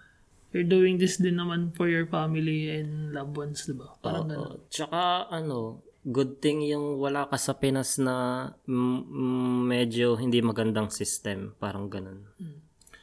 [0.52, 3.96] you're doing this din naman for your family and loved ones, di ba?
[3.98, 4.62] Parang ganun.
[4.62, 4.68] Oo.
[4.70, 10.88] Tsaka ano, good thing yung wala ka sa Pinas na mm, mm, medyo hindi magandang
[10.88, 11.58] system.
[11.58, 12.28] Parang ganun.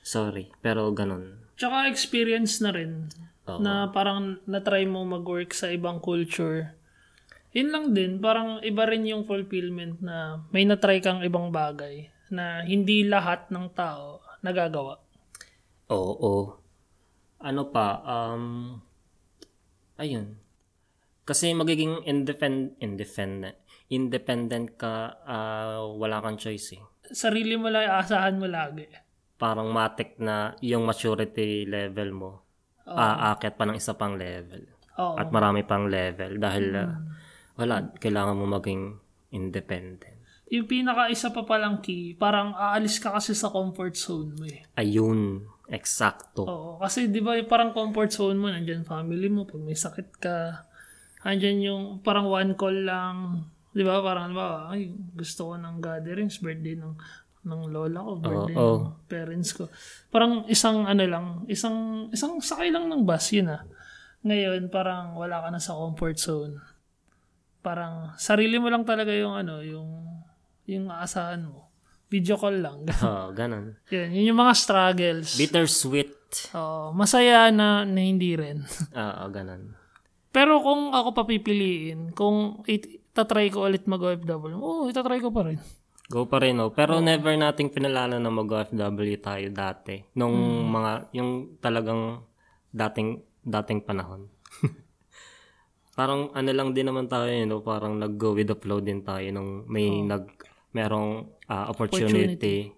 [0.06, 1.50] Sorry, pero ganun.
[1.58, 3.10] Tsaka experience na rin.
[3.50, 3.62] Oo.
[3.62, 6.74] Na parang na-try mo mag-work sa ibang culture.
[7.56, 12.68] Yun lang din, parang iba rin yung fulfillment na may na-try kang ibang bagay na
[12.68, 15.00] hindi lahat ng tao nagagawa.
[15.88, 16.52] Oo.
[17.40, 18.76] Ano pa, um,
[19.96, 20.36] ayun.
[21.24, 26.84] Kasi magiging independent, independent, independent ka, ah, wala kang choice eh.
[27.08, 28.84] Sarili mo lang, aasahan mo lagi.
[29.40, 32.32] Parang matik na yung maturity level mo,
[32.84, 34.76] aakit pa ng isa pang level.
[35.00, 35.16] Oo.
[35.16, 36.94] At marami pang level dahil ah,
[37.56, 39.00] wala, kailangan mo maging
[39.32, 40.16] independent.
[40.54, 44.62] Yung pinaka isa pa palang key, parang aalis ka kasi sa comfort zone mo eh.
[44.78, 46.46] Ayun, eksakto.
[46.46, 50.70] Oo, kasi di ba parang comfort zone mo, nandyan family mo, pag may sakit ka,
[51.26, 56.40] andyan yung parang one call lang, di ba, parang, ba, ay, gusto ko ng gatherings,
[56.40, 56.94] birthday ng
[57.46, 58.78] ng lola ko, birthday Oo.
[58.82, 59.70] ng parents ko.
[60.10, 63.62] Parang isang ano lang, isang isang sakay lang ng bus yun ah.
[64.26, 66.58] Ngayon parang wala ka na sa comfort zone.
[67.66, 69.90] Parang sarili mo lang talaga yung ano, yung
[70.70, 71.66] yung aasahan mo.
[72.06, 72.86] Video call lang.
[73.02, 73.74] Oo, ganun.
[73.90, 75.34] yun, yun yung mga struggles.
[75.34, 76.14] Bittersweet.
[76.54, 78.62] Oo, masaya na, na hindi rin.
[78.94, 79.74] Oo, ganun.
[80.30, 85.58] Pero kung ako papipiliin, kung it, tatry ko ulit mag-OFW, oo, itatry ko pa rin.
[86.06, 86.70] Go pa rin, oh.
[86.70, 88.78] Pero never nating pinalala na mag-OFW
[89.18, 90.06] tayo dati.
[90.14, 90.70] Nung Hmm.
[90.70, 92.22] mga, yung talagang
[92.70, 94.30] dating, dating panahon.
[95.96, 99.24] Parang ano lang din naman tayo, you know, parang nag-go with the flow din tayo
[99.32, 100.28] nung may nag,
[100.76, 102.76] merong ah, opportunity,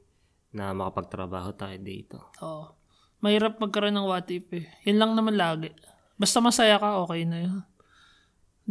[0.54, 2.18] na makapagtrabaho tayo dito.
[2.42, 2.74] Oo.
[3.22, 4.66] Mahirap magkaroon ng what if eh.
[4.86, 5.74] Yun lang naman lagi.
[6.18, 7.62] Basta masaya ka, okay na yun.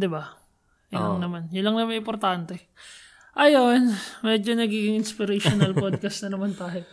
[0.07, 0.39] ba?
[0.91, 1.43] Yun lang naman.
[1.51, 2.71] Yun lang naman importante.
[3.35, 3.91] Ayun,
[4.23, 6.83] medyo nagiging inspirational podcast na naman tayo.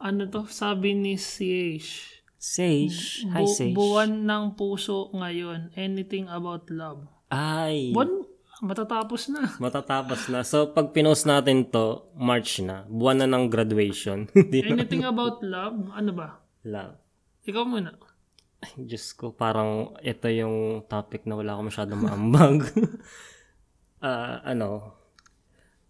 [0.00, 0.48] Ano to?
[0.48, 2.13] Sabi ni CH.
[2.44, 3.24] Sage.
[3.32, 3.72] Hi, Bu- Sage.
[3.72, 5.72] buwan ng puso ngayon.
[5.72, 7.08] Anything about love.
[7.32, 7.88] Ay.
[7.96, 8.28] Buwan,
[8.60, 9.48] matatapos na.
[9.64, 10.44] Matatapos na.
[10.44, 12.84] So, pag pinost natin to, March na.
[12.84, 14.28] Buwan na ng graduation.
[14.36, 14.76] Na.
[14.76, 15.88] Anything about love?
[15.96, 16.44] Ano ba?
[16.68, 17.00] Love.
[17.48, 17.96] Ikaw muna.
[18.60, 22.60] Ay, Diyos ko, parang ito yung topic na wala ko masyadong maambag.
[24.04, 24.92] Ah, ano?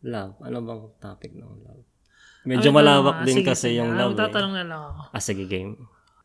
[0.07, 0.39] Love.
[0.39, 1.83] Ano bang topic ng love?
[2.47, 3.83] Medyo Ano, malawak ah, din sige, kasi sige.
[3.83, 4.15] yung Ah, love.
[4.15, 4.23] Eh.
[4.23, 5.01] Magtatanong na lang ako.
[5.11, 5.75] Ah, sige, game.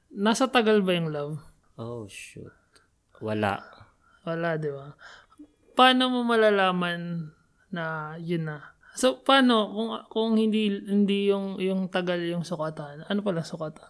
[0.09, 1.37] Nasa tagal ba yung love?
[1.77, 2.51] Oh, shoot.
[3.19, 3.61] Wala.
[4.23, 4.93] Wala, di ba?
[5.73, 7.31] Paano mo malalaman
[7.69, 8.75] na yun na?
[8.97, 13.05] So, paano kung kung hindi hindi yung yung tagal yung sukatan?
[13.07, 13.87] Ano pala sukatan?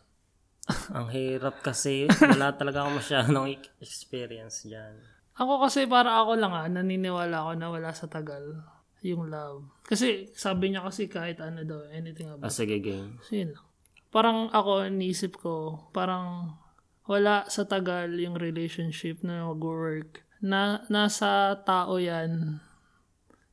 [0.93, 5.01] Ang hirap kasi wala talaga ako masyadong e- experience dyan.
[5.33, 8.59] Ako kasi para ako lang ah, naniniwala ako na wala sa tagal
[9.01, 9.65] yung love.
[9.81, 12.53] Kasi sabi niya kasi kahit ano daw, anything Ah, about.
[12.53, 13.17] sige, game.
[13.23, 13.65] So, yun lang.
[14.09, 16.57] Parang ako, niisip ko, parang
[17.05, 20.25] wala sa tagal yung relationship na mag-work.
[20.41, 22.61] Na, nasa tao yan.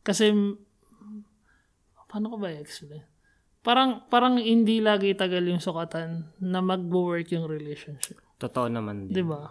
[0.01, 0.33] Kasi,
[2.09, 3.05] paano ko ba i-explain?
[3.61, 8.17] Parang, parang hindi lagi tagal yung sukatan na mag-work yung relationship.
[8.39, 9.27] Totoo naman Di din.
[9.27, 9.51] ba?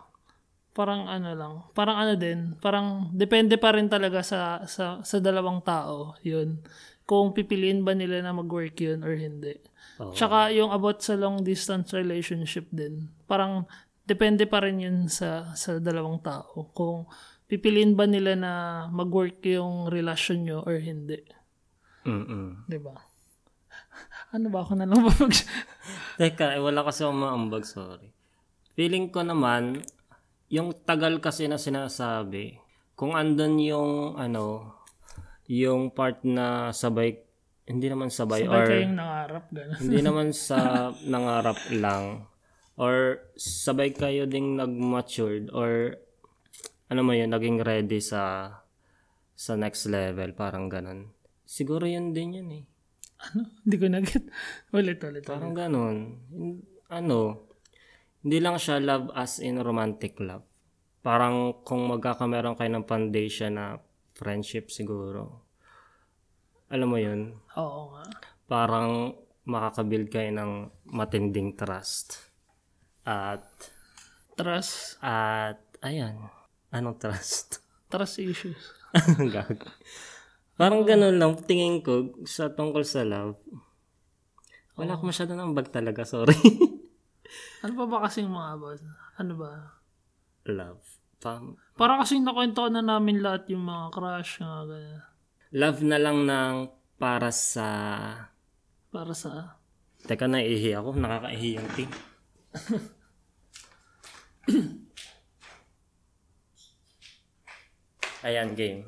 [0.71, 1.53] Parang ano lang.
[1.75, 2.55] Parang ano din.
[2.63, 6.15] Parang depende pa rin talaga sa, sa, sa dalawang tao.
[6.23, 6.63] Yun.
[7.03, 9.59] Kung pipiliin ba nila na mag-work yun or hindi.
[10.01, 10.11] Oo.
[10.11, 13.07] Tsaka yung about sa long distance relationship din.
[13.29, 13.63] Parang
[14.03, 16.69] depende pa rin yun sa, sa dalawang tao.
[16.75, 17.07] Kung
[17.45, 18.51] pipiliin ba nila na
[18.89, 21.21] mag-work yung relasyon nyo or hindi.
[22.05, 22.69] Mm-mm.
[22.69, 22.95] Di ba?
[24.35, 25.15] Ano ba ako na lang mag-
[26.19, 28.11] Teka, eh, wala kasi akong maambag, sorry.
[28.75, 29.79] Feeling ko naman,
[30.51, 32.59] yung tagal kasi na sinasabi,
[32.99, 34.75] kung andun yung, ano,
[35.47, 37.24] yung part na sabay,
[37.65, 39.77] hindi naman sabay, Sabay or kayong nangarap, gano'n.
[39.81, 40.57] hindi naman sa
[41.01, 42.29] nangarap lang,
[42.77, 45.97] or sabay kayo ding nag-matured, or
[46.87, 48.53] ano mo yun, naging ready sa
[49.33, 51.11] sa next level, parang ganun.
[51.43, 52.63] Siguro yun din yun eh.
[53.19, 53.49] Ano?
[53.65, 54.23] Hindi ko nag-get.
[54.77, 55.23] Ulit, ulit, ulit.
[55.25, 56.21] Parang ganun.
[56.87, 57.49] Ano,
[58.21, 60.45] hindi lang siya love as in romantic love.
[61.05, 63.77] Parang kung magkakameron kayo ng foundation na
[64.17, 65.44] friendship siguro.
[66.69, 67.37] Alam mo yun?
[67.55, 68.05] Oo nga.
[68.45, 69.13] Parang
[69.45, 70.51] makakabuild kayo ng
[70.89, 72.17] matinding trust.
[73.05, 73.45] At,
[74.33, 74.97] Trust.
[74.99, 76.17] at, ayan.
[76.73, 77.61] Anong trust?
[77.93, 78.57] Trust issues.
[80.57, 83.37] Parang ganun lang, tingin ko, sa tungkol sa love.
[84.75, 86.35] Wala ko masyado ng bag talaga, sorry.
[87.65, 88.81] Ano pa ba kasing mga about?
[89.17, 89.51] Ano ba?
[90.45, 90.85] love.
[91.17, 95.03] Pam- Para kasing nakwento na namin lahat yung mga crush, mga ganyan.
[95.55, 96.67] Love na lang ng
[96.99, 97.63] para sa...
[98.91, 99.55] Para sa...
[100.03, 100.99] Teka, naihi ako.
[100.99, 101.87] Nakakaihi yung tea.
[108.27, 108.85] Ayan, game.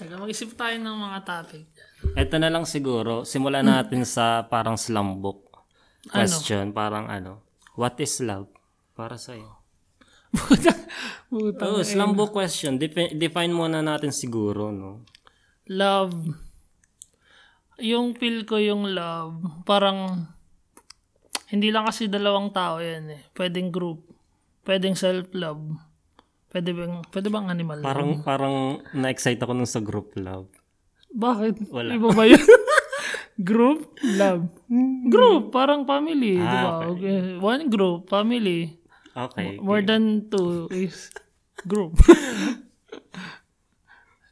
[0.00, 1.68] Taga mag-isip tayo ng mga topic.
[2.16, 3.28] Ito na lang siguro.
[3.28, 5.60] Simulan natin sa parang slam book
[6.08, 6.72] question.
[6.72, 7.44] Parang ano.
[7.76, 8.48] What is love?
[8.96, 9.59] Para sa'yo.
[10.30, 11.62] Puta.
[11.64, 12.74] Oh, slam book question.
[12.74, 15.06] Defi- define muna natin siguro, no?
[15.66, 16.14] Love.
[17.80, 20.28] Yung feel ko yung love, parang
[21.48, 23.22] hindi lang kasi dalawang tao yan eh.
[23.30, 24.04] Pwedeng group.
[24.62, 25.62] Pwedeng self-love.
[26.46, 27.86] Pwede bang, pwede bang animal love?
[27.86, 28.54] Parang, parang
[28.92, 30.50] na-excite ako nung sa group love.
[31.10, 31.70] Bakit?
[31.70, 31.94] Wala.
[31.94, 32.42] Iba ba yun?
[33.40, 33.94] group?
[34.04, 34.50] Love.
[35.06, 35.50] Group.
[35.50, 36.38] Parang family.
[36.38, 36.90] di Ah, ba?
[36.90, 37.38] Okay.
[37.38, 38.06] One group.
[38.06, 38.79] Family.
[39.10, 39.58] Okay.
[39.58, 41.10] More than two is
[41.66, 41.98] group.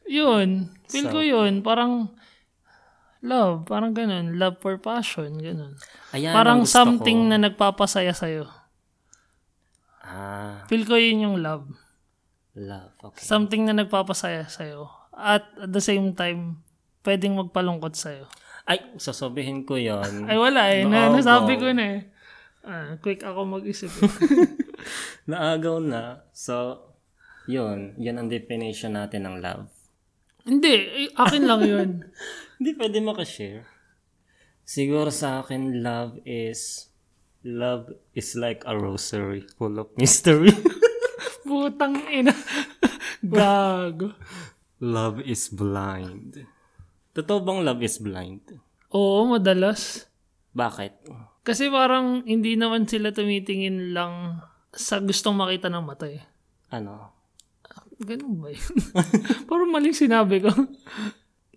[0.07, 0.71] yun.
[0.89, 1.61] Feel ko yun.
[1.61, 2.15] Parang
[3.19, 4.39] Love, parang ganun.
[4.39, 5.75] Love for passion, ganun.
[6.15, 7.29] Ayan, parang something ko.
[7.35, 8.47] na nagpapasaya sa'yo.
[9.99, 11.67] Ah, Feel ko yun yung love.
[12.55, 12.95] love.
[13.11, 13.19] Okay.
[13.19, 14.87] Something na nagpapasaya sa'yo.
[15.11, 16.63] At at the same time,
[17.03, 18.23] pwedeng magpalungkot sa'yo.
[18.63, 20.23] Ay, sasabihin ko yon.
[20.23, 20.87] Ay, wala eh.
[20.87, 21.67] Na, Oo, nasabi go.
[21.67, 22.01] ko na eh.
[22.63, 23.89] Ah, quick ako mag-isip.
[23.89, 24.11] eh.
[25.31, 26.27] Naagaw na.
[26.35, 26.83] So,
[27.47, 27.95] yun.
[27.95, 29.67] Yun ang definition natin ng love.
[30.43, 30.75] Hindi,
[31.07, 31.89] eh, akin lang yun.
[32.59, 33.63] Hindi pwede makashare.
[34.63, 36.87] Siguro sa akin, love is...
[37.39, 40.51] Love is like a rosary full of mystery.
[41.47, 42.35] Putang ina.
[43.23, 44.11] Gago.
[44.83, 46.43] love is blind.
[47.15, 48.43] Totoo bang love is blind?
[48.91, 50.03] Oo, madalas.
[50.51, 51.07] Bakit?
[51.41, 56.21] Kasi parang hindi naman sila tumitingin lang sa gustong makita ng mata eh.
[56.69, 57.15] Ano?
[57.99, 58.75] Ganun ba yun?
[59.49, 60.51] parang maling sinabi ko.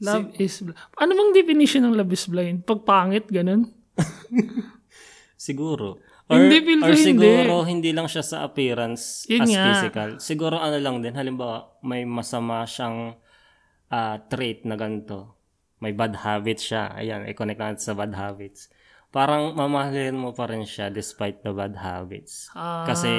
[0.03, 0.79] Love is blind.
[0.99, 2.67] Ano bang definition ng love is blind?
[2.67, 3.71] Pagpangit, ganun?
[5.39, 6.03] Siguro.
[6.31, 7.03] Or, Hindi, feel or hindi.
[7.05, 9.65] siguro hindi lang siya sa appearance Yun as nga.
[9.69, 10.11] physical.
[10.17, 11.13] Siguro ano lang din.
[11.13, 13.19] Halimbawa, may masama siyang
[13.91, 15.35] ah, trait na ganito.
[15.83, 16.95] May bad habits siya.
[16.95, 18.71] Ayan, i-connect natin sa bad habits.
[19.13, 22.49] Parang mamahalin mo pa rin siya despite the bad habits.
[22.51, 23.13] Ah, Kasi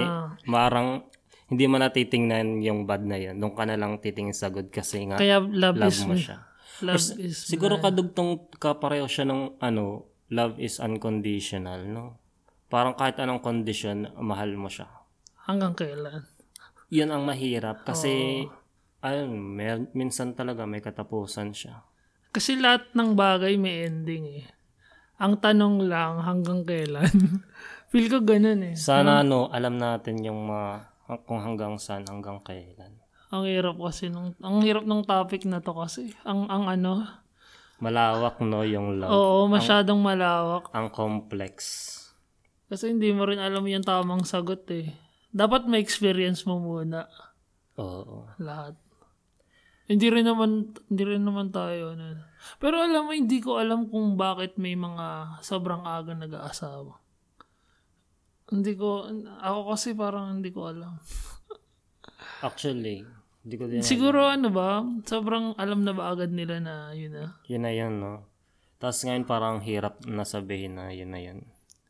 [0.43, 1.05] marang
[1.45, 3.37] hindi mo natitingnan yung bad na yun.
[3.37, 6.37] Doon ka na lang titingin sa good kasi nga kaya love, love is mo siya.
[6.81, 12.17] love is Siguro kadugtong kapareho siya ng ano, love is unconditional, no?
[12.65, 14.89] Parang kahit anong condition, mahal mo siya.
[15.45, 16.25] hanggang kailan.
[16.89, 18.41] Yun ang mahirap kasi
[18.99, 21.85] ayun, mer- minsan talaga may katapusan siya.
[22.31, 24.43] Kasi lahat ng bagay may ending eh.
[25.23, 27.07] Ang tanong lang hanggang kailan.
[27.95, 28.75] Feel ko ganun eh.
[28.75, 30.91] Sana ano, alam natin yung mga
[31.23, 32.99] kung hanggang saan, hanggang kailan.
[33.31, 36.11] Ang hirap kasi nung ang hirap ng topic na to kasi.
[36.27, 37.07] Ang ang ano,
[37.79, 39.11] Malawak no yung love.
[39.11, 40.71] oo, masyadong malawak.
[40.75, 41.55] Ang complex.
[42.67, 44.91] Kasi hindi mo rin alam yung tamang sagot eh.
[45.33, 47.07] Dapat may experience mo muna
[47.79, 48.27] Oo.
[48.37, 48.77] lahat.
[49.83, 52.23] Hindi rin naman hindi rin naman tayo ano.
[52.59, 56.99] Pero alam mo hindi ko alam kung bakit may mga sobrang aga nag-aasawa.
[58.51, 59.07] Hindi ko
[59.43, 60.99] ako kasi parang hindi ko alam.
[62.47, 63.03] Actually,
[63.43, 67.39] hindi ko din Siguro ano ba, sobrang alam na ba agad nila na yun na.
[67.47, 68.27] Yun na yun, no?
[68.79, 71.39] Tapos ngayon parang hirap na sabihin na yun na yun.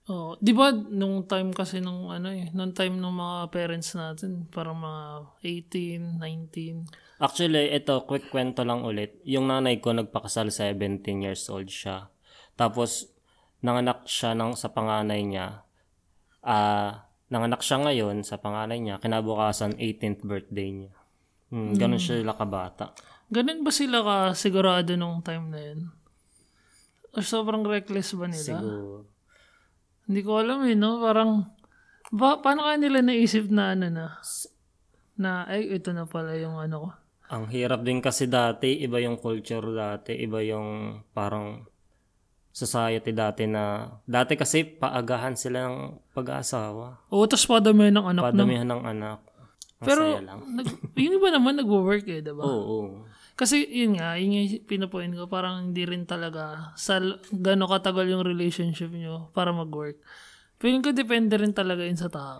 [0.03, 4.51] Oh, 'di ba nung time kasi nung ano eh, nung time ng mga parents natin,
[4.51, 7.23] parang mga 18, 19.
[7.23, 9.23] Actually, ito, quick kwento lang ulit.
[9.23, 12.11] Yung nanay ko nagpakasal 17 years old siya.
[12.59, 13.15] Tapos,
[13.63, 15.63] nanganak siya ng, sa panganay niya.
[16.43, 18.99] Ah, nanganak siya ngayon sa panganay niya.
[18.99, 20.93] Kinabukasan, 18th birthday niya.
[21.47, 22.91] Hmm, ganun sila kabata.
[23.31, 25.79] Ganun ba sila ka sigurado nung time na yun?
[27.15, 28.59] O sobrang reckless ba nila?
[28.59, 29.12] Siguro.
[30.03, 30.99] Hindi ko alam eh, no?
[30.99, 31.47] Parang,
[32.11, 34.05] ba, paano kaya nila naisip na ano na?
[35.15, 36.89] Na, ay, ito na pala yung ano ko.
[37.33, 41.65] Ang hirap din kasi dati, iba yung culture dati, iba yung parang
[42.53, 45.77] society dati na, dati kasi paagahan sila ng
[46.13, 47.09] pag-aasawa.
[47.09, 48.29] Oo, tapos padami ng anak na.
[48.29, 49.19] Padamihan ng anak.
[49.81, 50.39] Ang Pero, lang.
[50.53, 52.43] nag, yung iba naman nag-work eh, diba?
[52.45, 53.07] Oo.
[53.33, 57.01] Kasi yun nga, yun yung pinapoint ko, parang hindi rin talaga sa
[57.33, 59.97] gano'ng katagal yung relationship nyo para mag-work.
[60.61, 62.37] Feeling ko depende rin talaga yun sa tao.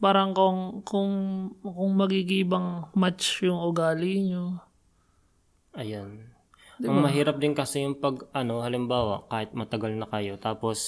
[0.00, 1.12] Parang kung, kung,
[1.60, 4.60] kung magigibang match yung ugali nyo.
[5.76, 6.36] Ayan.
[6.80, 10.80] Ang mahirap din kasi yung pag, ano, halimbawa, kahit matagal na kayo, tapos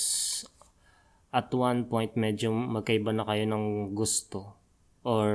[1.32, 4.56] at one point medyo magkaiba na kayo ng gusto.
[5.04, 5.28] Or,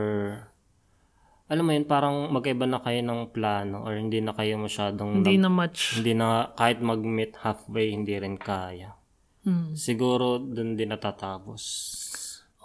[1.47, 5.39] alam mo yun, parang magkaiba na kayo ng plano or hindi na kayo masyadong, Hindi
[5.39, 5.95] na match.
[5.95, 8.99] hindi na, kahit mag-meet halfway, hindi rin kaya.
[9.47, 9.71] Hmm.
[9.71, 11.63] Siguro, dun din natatapos.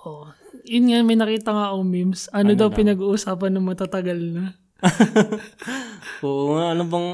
[0.02, 0.26] Oh.
[0.66, 2.26] Yun nga, may nakita nga akong memes.
[2.34, 4.44] Ano, daw pinag-uusapan ng matatagal na?
[6.26, 7.08] Oo nga, ano bang,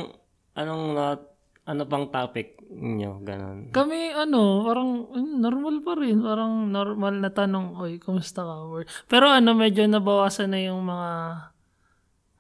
[0.56, 1.26] anong, na-
[1.68, 3.68] ano bang topic nyo, ganon.
[3.72, 6.20] Kami, ano, parang mm, normal pa rin.
[6.20, 8.56] Parang normal na tanong, oy, kumusta ka?
[8.64, 11.10] Or- Pero ano, medyo nabawasan na yung mga,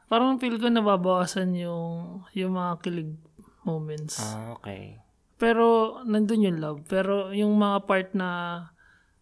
[0.08, 3.12] parang feel ko nababawasan yung, yung mga kilig
[3.62, 4.16] moments.
[4.18, 4.98] Ah, okay.
[5.38, 6.80] Pero, nandun yung love.
[6.88, 8.28] Pero, yung mga part na,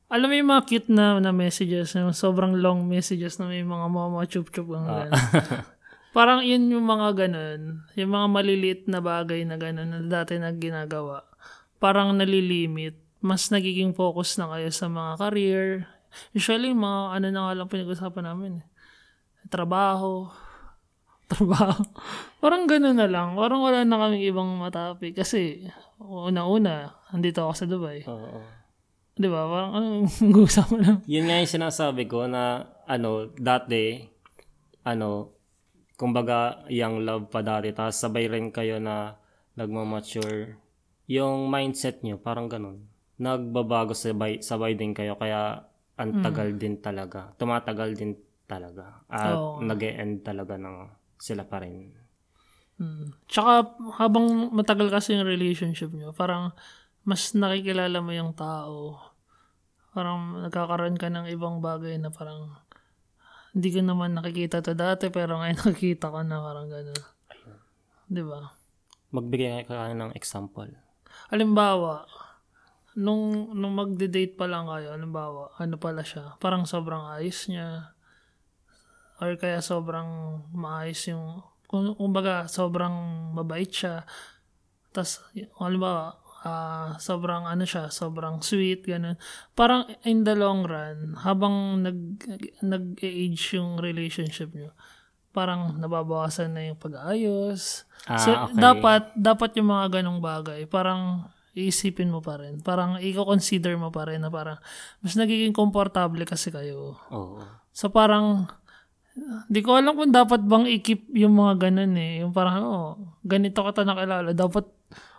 [0.06, 3.86] alam mo yung mga cute na, na messages, yung sobrang long messages na may mga
[3.90, 5.12] mama chup-chup ang gano'n.
[6.16, 7.84] Parang yun yung mga ganun.
[7.92, 11.28] Yung mga maliliit na bagay na ganun na dati na ginagawa.
[11.76, 12.96] Parang nalilimit.
[13.20, 15.64] Mas nagiging focus na kayo sa mga career.
[16.32, 18.64] Usually, mga ano na nga lang pinag-usapan namin.
[18.64, 18.66] eh.
[19.52, 20.32] Trabaho.
[21.28, 21.82] Trabaho.
[22.42, 23.34] Parang gano'n na lang.
[23.34, 25.18] Parang wala na kaming ibang matopic.
[25.18, 25.66] Kasi,
[26.00, 28.02] una-una, andito ako sa Dubai.
[28.06, 28.40] Oo.
[29.16, 29.48] Di ba?
[29.48, 30.98] Parang anong gusto mo lang?
[31.08, 34.02] Yun nga yung sinasabi ko na ano, dati,
[34.86, 35.34] ano,
[35.98, 37.74] kumbaga, young love pa dati.
[37.74, 39.18] Tapos sabay rin kayo na
[39.56, 40.60] nagmamature.
[41.10, 42.86] Yung mindset nyo, parang ganun.
[43.16, 45.16] Nagbabago sabay, sabay din kayo.
[45.16, 45.64] Kaya
[45.96, 47.32] ang tagal din talaga.
[47.40, 48.12] Tumatagal din
[48.44, 49.00] talaga.
[49.08, 49.64] At Oo.
[49.64, 50.76] nag end talaga ng
[51.16, 51.92] sila pa rin.
[52.76, 53.16] Hmm.
[53.24, 56.52] Tsaka, habang matagal kasi yung relationship nyo, parang
[57.08, 59.00] mas nakikilala mo yung tao.
[59.96, 62.52] Parang nagkakaroon ka ng ibang bagay na parang
[63.56, 67.02] hindi ko naman nakikita to dati pero ngayon nakikita ko na parang gano'n.
[68.06, 68.52] Di ba?
[69.16, 70.68] Magbigay ka ng example.
[71.32, 72.04] Halimbawa,
[73.00, 77.95] nung, nung magde-date pa lang kayo, halimbawa, ano pala siya, parang sobrang ayos niya,
[79.20, 82.94] or kaya sobrang maayos yung, kung, kumbaga, sobrang
[83.32, 84.04] mabait siya,
[84.92, 85.24] tas,
[85.60, 89.16] halimbawa, ah, sobrang ano siya, sobrang sweet, ganun.
[89.56, 92.20] Parang in the long run, habang nag,
[92.60, 94.72] nag-age yung relationship nyo,
[95.32, 98.54] parang nababawasan na yung pag-aayos, Ah, so, okay.
[98.54, 102.60] dapat, dapat yung mga ganong bagay, parang iisipin mo pa rin.
[102.60, 104.60] Parang i-consider mo pa rin na parang
[105.00, 107.00] mas nagiging komportable kasi kayo.
[107.08, 107.40] Oo.
[107.72, 108.44] So parang,
[109.48, 112.20] di ko alam kung dapat bang i-keep yung mga ganun eh.
[112.24, 112.88] Yung parang, oh,
[113.24, 114.36] ganito ka ta nakilala.
[114.36, 114.68] Dapat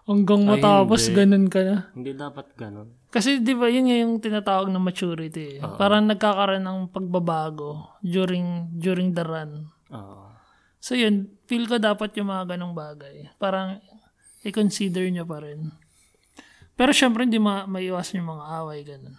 [0.08, 1.18] hanggang Ay, matapos hindi.
[1.20, 1.76] ganun ka na.
[1.92, 2.90] Hindi dapat ganun.
[3.12, 5.60] Kasi di ba yun yung tinatawag na maturity.
[5.60, 5.62] Eh.
[5.76, 9.68] Parang nagkakaroon ng pagbabago during during the run.
[9.92, 10.32] Oo.
[10.80, 13.28] So yun, feel ko dapat yung mga ganong bagay.
[13.36, 13.84] Parang
[14.48, 15.76] i-consider nyo pa rin.
[16.78, 19.16] Pero syempre hindi ma maiwasan yung mga away, ganun.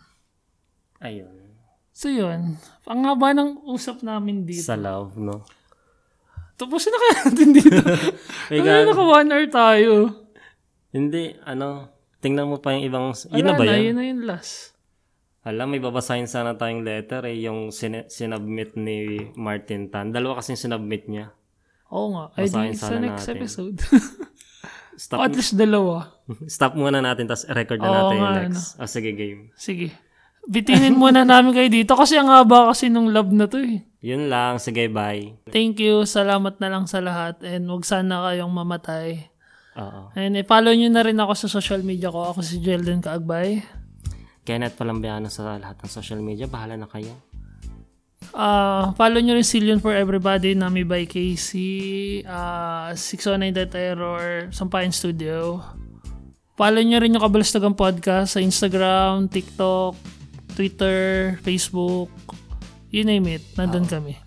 [1.05, 1.58] Ayun.
[1.99, 2.55] So yun,
[2.87, 4.63] ang haba ng usap namin dito.
[4.63, 5.43] Sa love, no?
[6.55, 7.75] Tapusin na kaya natin dito.
[8.55, 9.93] May Ano naka one hour tayo.
[10.95, 11.91] Hindi, ano,
[12.23, 13.83] tingnan mo pa yung ibang, yun na Wala ba na, yun?
[13.83, 14.79] yun na yung last.
[15.43, 20.15] Alam, may babasahin sana tayong letter eh, yung sin- sinubmit ni Martin Tan.
[20.15, 21.35] Dalawa kasing sinubmit niya.
[21.91, 22.25] Oo nga.
[22.39, 23.35] Ay di, sa next natin.
[23.43, 23.77] episode.
[24.95, 26.15] Stop, At least dalawa.
[26.47, 28.79] stop muna natin, tapos record na Oo natin yung nga, next.
[28.79, 29.51] Ah, sige, game.
[29.59, 29.91] Sige.
[30.49, 33.85] Bitinin muna namin kayo dito kasi ang haba kasi nung love na to eh.
[34.01, 35.37] Yun lang, sige, bye.
[35.53, 36.09] Thank you.
[36.09, 37.45] Salamat na lang sa lahat.
[37.45, 39.29] And huwag sana kayong mamatay.
[39.77, 40.09] Oo.
[40.17, 42.33] And i-follow nyo na rin ako sa social media ko.
[42.33, 43.61] Ako si Jelden Kaagbay.
[44.49, 46.49] Kenneth Palambiano sa lahat ng social media.
[46.49, 47.13] Bahala na kayo.
[48.33, 54.93] Ah, follow nyo rin Zillion for Everybody, Nami by Casey, ah 609 The Terror, Sampayan
[54.93, 55.63] Studio.
[56.59, 60.18] Follow nyo rin yung Kabalastagang Podcast sa Instagram, TikTok,
[60.59, 62.11] Twitter, Facebook,
[62.91, 64.19] you name it, nandun kami.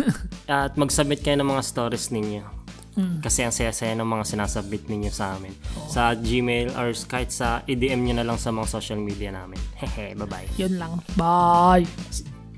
[0.48, 2.64] At mag-submit kayo ng mga stories ninyo.
[2.94, 5.50] Kasi ang saya-saya ng mga sinasubmit ninyo sa amin.
[5.90, 9.58] Sa Gmail or kahit sa i-DM nyo na lang sa mga social media namin.
[9.82, 10.56] Hehe, bye-bye.
[10.56, 11.02] Yun lang.
[11.18, 11.84] Bye!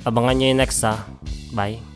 [0.04, 1.02] Abangan nyo yung next ha.
[1.56, 1.95] Bye.